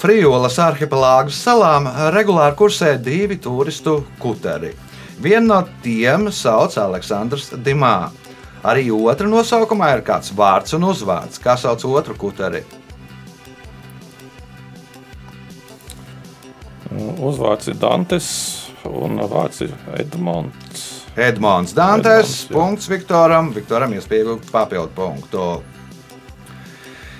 Frijolas 0.00 0.56
arhipelāgas 0.64 1.36
salām 1.44 1.84
regulāri 2.14 2.56
kursē 2.56 2.94
divi 3.04 3.36
turistu 3.36 3.98
kuteri. 4.18 4.72
Vienu 5.20 5.50
no 5.50 5.58
tiem 5.84 6.30
sauc 6.32 6.78
Aleksandrs 6.80 7.50
Dimā. 7.64 8.08
Arī 8.64 8.88
otra 8.90 9.28
nosaukumā 9.28 9.92
ir 9.96 10.04
kāds 10.06 10.32
vārds 10.34 10.74
un 10.74 10.88
uzvārds. 10.88 11.38
Kā 11.42 11.54
sauc 11.60 11.84
otru 11.84 12.16
kuteri? 12.18 12.64
Uzvārds 17.20 17.68
ir 17.68 17.76
Dantes 17.78 18.67
un 18.86 19.18
vārds 19.30 19.64
ir 19.66 19.74
Edmunds. 19.98 20.86
Edmunds 21.18 21.74
Dantes. 21.74 22.14
Edmunds, 22.14 22.44
jā. 22.44 22.54
Punkts 22.54 22.92
Viktoram. 22.92 23.50
Viktoram 23.56 23.96
iespēja 23.98 24.38
papildu 24.52 24.94
punktu. 24.94 25.48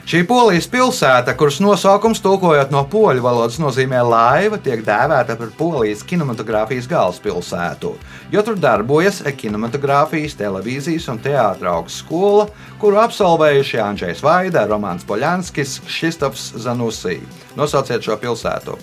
Šī 0.08 0.22
polijas 0.24 0.64
pilsēta, 0.72 1.34
kuras 1.36 1.58
nosaukums 1.60 2.22
tulkojot 2.24 2.70
no 2.72 2.80
poļu 2.88 3.20
valodas 3.20 3.58
nozīmē 3.60 3.98
laiva, 4.08 4.56
tiek 4.56 4.80
dēvēta 4.86 5.36
par 5.36 5.50
polijas 5.58 6.00
kinematogrāfijas 6.08 6.88
galvaspilsētu, 6.88 7.90
jo 8.32 8.44
tur 8.46 8.56
darbojas 8.56 9.20
kinematogrāfijas, 9.36 10.38
televīzijas 10.40 11.10
un 11.12 11.20
teātris 11.20 11.68
augstskola, 11.74 12.48
kuru 12.80 13.02
absolvējuši 13.04 13.82
Andrzejs 13.84 14.24
Vaida, 14.24 14.64
Romanis 14.70 15.04
Poļanskis, 15.04 15.82
Kristofs 15.84 16.54
Zanusī. 16.56 17.18
Nosauciet 17.60 18.08
šo 18.08 18.16
pilsētu. 18.22 18.80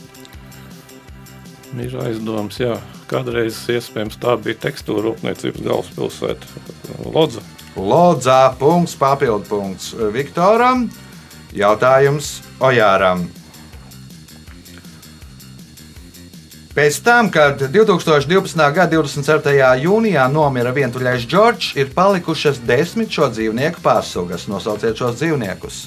Ir 1.76 1.96
aizdoms, 2.00 2.60
jā. 2.62 2.78
Kādreiz 3.10 3.58
iespējams 3.72 4.16
tā 4.22 4.36
bija 4.40 4.58
tekstūra 4.64 5.10
rūpniecības 5.10 5.64
galvaspilsēta 5.66 7.10
Lodza. 7.12 7.44
Lodzā 7.76 8.54
punkts, 8.60 8.96
papildu 8.96 9.50
punkts 9.50 9.92
Viktoram. 10.16 10.88
Jautājums 11.56 12.40
Ojāram. 12.64 13.26
Pēc 16.76 16.98
tam, 17.04 17.30
kad 17.32 17.62
2012. 17.72 18.60
gada 18.76 18.98
24. 18.98 19.68
jūnijā 19.80 20.26
nomira 20.28 20.74
vientuļais 20.76 21.24
Džordžs, 21.24 21.76
ir 21.80 21.94
palikušas 21.96 22.60
desmit 22.68 23.16
šo 23.16 23.30
dzīvnieku 23.32 23.84
pārsugas. 23.84 24.50
Nosauciet 24.52 25.00
šos 25.00 25.16
dzīvniekus. 25.22 25.86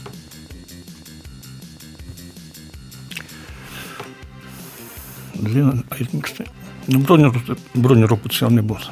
Viena 5.39 5.75
aizmirsti. 5.95 6.47
Nu, 6.89 7.03
bruņurupucis 7.05 8.41
jau 8.43 8.51
nebūs. 8.51 8.89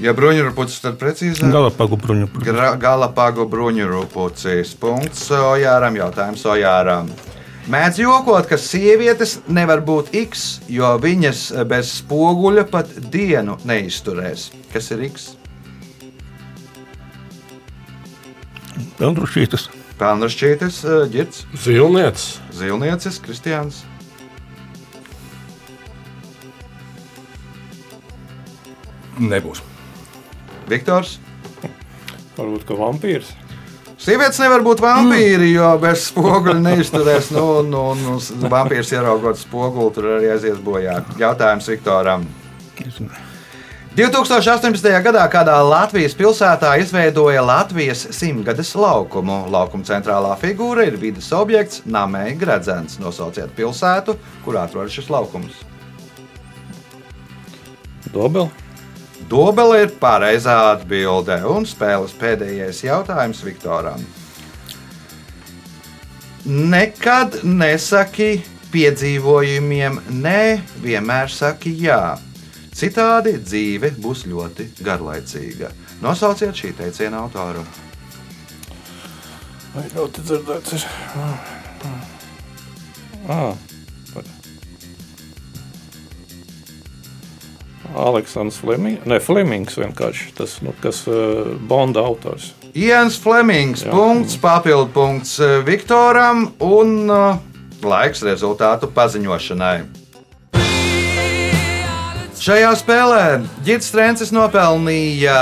Ja 0.00 0.12
bruņurupucis, 0.12 0.82
tad 0.84 0.98
precīzi 1.00 1.48
Galapagu 1.52 1.96
bruņurupucis. 2.00 2.44
Gra- 2.50 2.74
Galapagu 2.80 3.46
bruņurupucis. 3.48 4.74
Punkts 4.80 5.30
Ojāram. 5.32 5.96
Jautājums 5.96 6.44
Ojāram. 6.52 7.08
Mēdz 7.72 7.98
jokot, 8.04 8.46
ka 8.46 8.54
sievietes 8.60 9.40
nevar 9.50 9.80
būt 9.82 10.12
X, 10.14 10.60
jo 10.70 10.92
viņas 11.02 11.40
bez 11.66 11.88
spoguļa 12.02 12.62
pat 12.70 12.92
dienu 13.10 13.56
neizturēs. 13.66 14.50
Kas 14.72 14.92
ir 14.94 15.02
X? 15.08 15.32
Pelnrušītas. 19.00 19.66
Pelnrašķītis, 19.96 20.78
ģirds, 21.12 21.42
Zilnieks. 21.64 22.24
zilniecis, 22.52 23.18
kristiāns. 23.24 23.82
Nebūs. 29.22 29.62
Viktors. 30.68 31.16
Varbūt 32.36 32.66
kā 32.68 32.76
vampīrs. 32.76 33.32
Sievietes 33.96 34.36
nevar 34.42 34.60
būt 34.60 34.82
vampīri, 34.84 35.54
jo 35.54 35.70
bez 35.80 36.10
spoguļa 36.10 36.58
neizturēs. 36.60 37.30
Nu, 37.32 37.62
nu, 37.64 37.84
nu, 37.96 38.18
vampīrs 38.52 38.92
ieraugot 38.92 39.40
spoguli, 39.40 39.94
tur 39.96 40.10
arī 40.18 40.34
aizies 40.34 40.58
bojā. 40.60 40.98
Jautājums 41.20 41.68
Viktoram. 41.72 42.26
2018. 43.96 44.90
gadā 45.06 45.22
kādā 45.32 45.54
Latvijas 45.64 46.12
pilsētā 46.18 46.74
izveidoja 46.82 47.40
Latvijas 47.40 48.04
simtgades 48.12 48.74
laukumu. 48.76 49.46
Laukuma 49.48 49.88
centrālā 49.88 50.34
figūra 50.42 50.84
ir 50.90 51.00
vidas 51.00 51.30
objekts 51.32 51.80
Namēja 51.88 52.36
Gradzens. 52.42 53.00
Nosauciet 53.00 53.56
pilsētu, 53.56 54.18
kur 54.44 54.60
atrodas 54.60 54.92
šis 54.92 55.08
laukums. 55.08 55.64
Dobel. 58.12 58.52
Dobele 59.30 59.80
ir 59.86 59.94
pareizā 60.00 60.54
atbilde 60.74 61.38
un 61.50 61.64
spēles 61.66 62.12
pēdējais 62.20 62.84
jautājums 62.84 63.40
Viktoram. 63.46 64.04
Nekad 66.46 67.40
nesaki 67.42 68.44
piedzīvojumiem, 68.70 69.98
nē, 70.20 70.42
vienmēr 70.84 71.32
saki 71.32 71.72
jā. 71.80 72.18
Citādi 72.76 73.38
dzīve 73.40 73.94
būs 73.98 74.26
ļoti 74.28 74.68
garlaicīga. 74.84 75.72
Nosauciet 76.04 76.54
šī 76.54 76.74
teiciena 76.76 77.24
autoru. 77.24 77.64
Vai 79.72 79.86
ļoti 79.96 80.22
dzirdēts 80.28 80.76
ir? 80.76 80.84
Ah. 83.26 83.65
Aleksandrs 87.96 88.60
Flemings, 88.60 89.04
ne 89.08 89.18
Flemings 89.22 89.78
vienkārši 89.80 90.32
tas, 90.36 90.58
nu, 90.64 90.74
kas 90.82 91.02
uh, 91.08 91.56
Bonda 91.68 92.04
autors. 92.04 92.52
Iens 92.76 93.16
Flemings, 93.16 93.86
Jā. 93.86 93.92
punkts, 93.94 94.36
papildu 94.36 94.90
punkts 94.92 95.38
eh, 95.40 95.62
Viktoram 95.64 96.50
un 96.60 96.90
uh, 97.08 97.38
laiks 97.80 98.20
rezultātu 98.26 98.90
paziņošanai. 98.92 99.78
Šajā 102.36 102.74
spēlē 102.78 103.22
Girts 103.64 103.88
Strunke 103.90 104.28
nopelnīja 104.36 105.38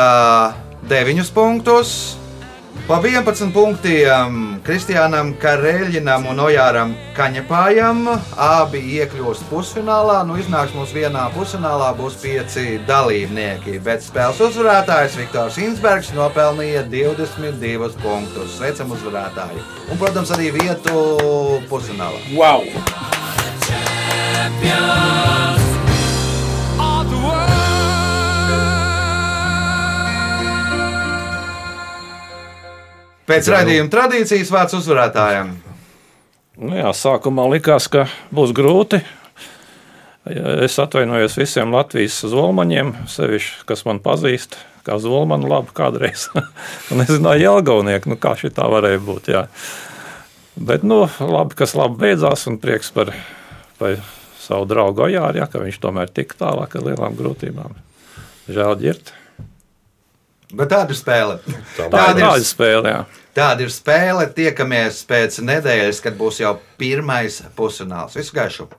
9 0.88 1.32
punktus. 1.34 2.14
Pa 2.84 2.98
11 3.00 3.48
punktiem 3.48 4.58
Kristiānam 4.60 5.30
Kareļinam 5.40 6.26
un 6.28 6.42
Ojāram 6.44 6.90
Kaņepājam. 7.16 8.02
Abi 8.36 8.82
iekļūst 8.98 9.46
pusfinālā. 9.48 10.18
Nu, 10.28 10.36
iznāks 10.36 10.74
mums 10.76 10.92
vienā 10.92 11.22
pusfinālā, 11.32 11.94
būs 11.96 12.18
pieci 12.20 12.76
dalībnieki. 12.84 13.78
Bet 13.86 14.04
spēles 14.04 14.42
uzvarētājs 14.50 15.16
Viktors 15.22 15.56
Insbergs 15.64 16.12
nopelnīja 16.12 16.84
22 16.92 17.96
punktus. 18.04 18.58
Sveicam 18.58 18.92
uzvarētāju! 18.92 19.64
Un, 19.88 19.96
protams, 20.04 20.36
arī 20.36 20.52
vietu 20.52 21.08
pusfinālā. 21.72 22.20
Wow! 22.36 22.68
champions 24.44 25.43
Pēc 33.24 33.46
raidījuma 33.48 33.88
tradīcijas 33.92 34.50
vārds 34.52 34.76
uzvarētājiem. 34.76 35.54
Nu 36.60 36.76
jā, 36.76 36.90
sākumā 36.94 37.46
likās, 37.54 37.88
ka 37.90 38.04
būs 38.34 38.52
grūti. 38.54 39.00
Es 40.64 40.76
atvainojos 40.80 41.34
visiem 41.36 41.72
Latvijas 41.74 42.20
zolmaņiem, 42.28 42.92
sevišķi, 43.12 43.64
kas 43.68 43.84
man 43.88 43.98
pazīst, 44.04 44.58
kā 44.84 44.96
zolmanu 45.00 45.48
labi 45.50 45.72
kādreiz. 45.76 46.28
Un 46.92 47.04
es 47.04 47.10
zināju, 47.12 47.42
Jelgaunieku, 47.46 48.12
nu 48.12 48.20
kā 48.20 48.36
šī 48.40 48.52
tā 48.56 48.68
varēja 48.72 49.00
būt. 49.04 49.32
Jā. 49.32 49.46
Bet, 50.54 50.84
nu, 50.86 51.02
labi, 51.18 51.56
kas 51.58 51.74
labi 51.76 52.00
beidzās, 52.04 52.44
un 52.48 52.60
prieks 52.62 52.92
par, 52.94 53.10
par 53.80 53.98
savu 54.40 54.68
draugu 54.68 55.08
Ojāru, 55.08 55.40
ja, 55.40 55.48
ka 55.50 55.64
viņš 55.64 55.80
tomēr 55.82 56.12
tik 56.12 56.36
tālāk 56.38 56.76
ar 56.76 56.88
lielām 56.92 57.16
grūtībām. 57.18 57.76
Žēl 58.52 58.80
ģirt. 58.84 59.16
Bet 60.54 60.72
tāda 60.72 60.94
ir 60.94 60.98
spēle. 60.98 61.36
Tā 61.76 61.88
Tāda 61.90 62.14
ir 62.18 62.40
ir, 62.40 62.48
spēle, 62.48 62.94
jā. 62.94 63.04
tāda 63.36 63.66
ir 63.66 63.74
spēle. 63.74 64.26
Tiekamies 64.36 65.02
pēc 65.10 65.42
nedēļas, 65.42 66.02
kad 66.04 66.18
būs 66.20 66.42
jau 66.44 66.56
pirmais 66.80 67.42
pusfināls. 67.58 68.18
Visu 68.18 68.36
gaišu! 68.38 68.70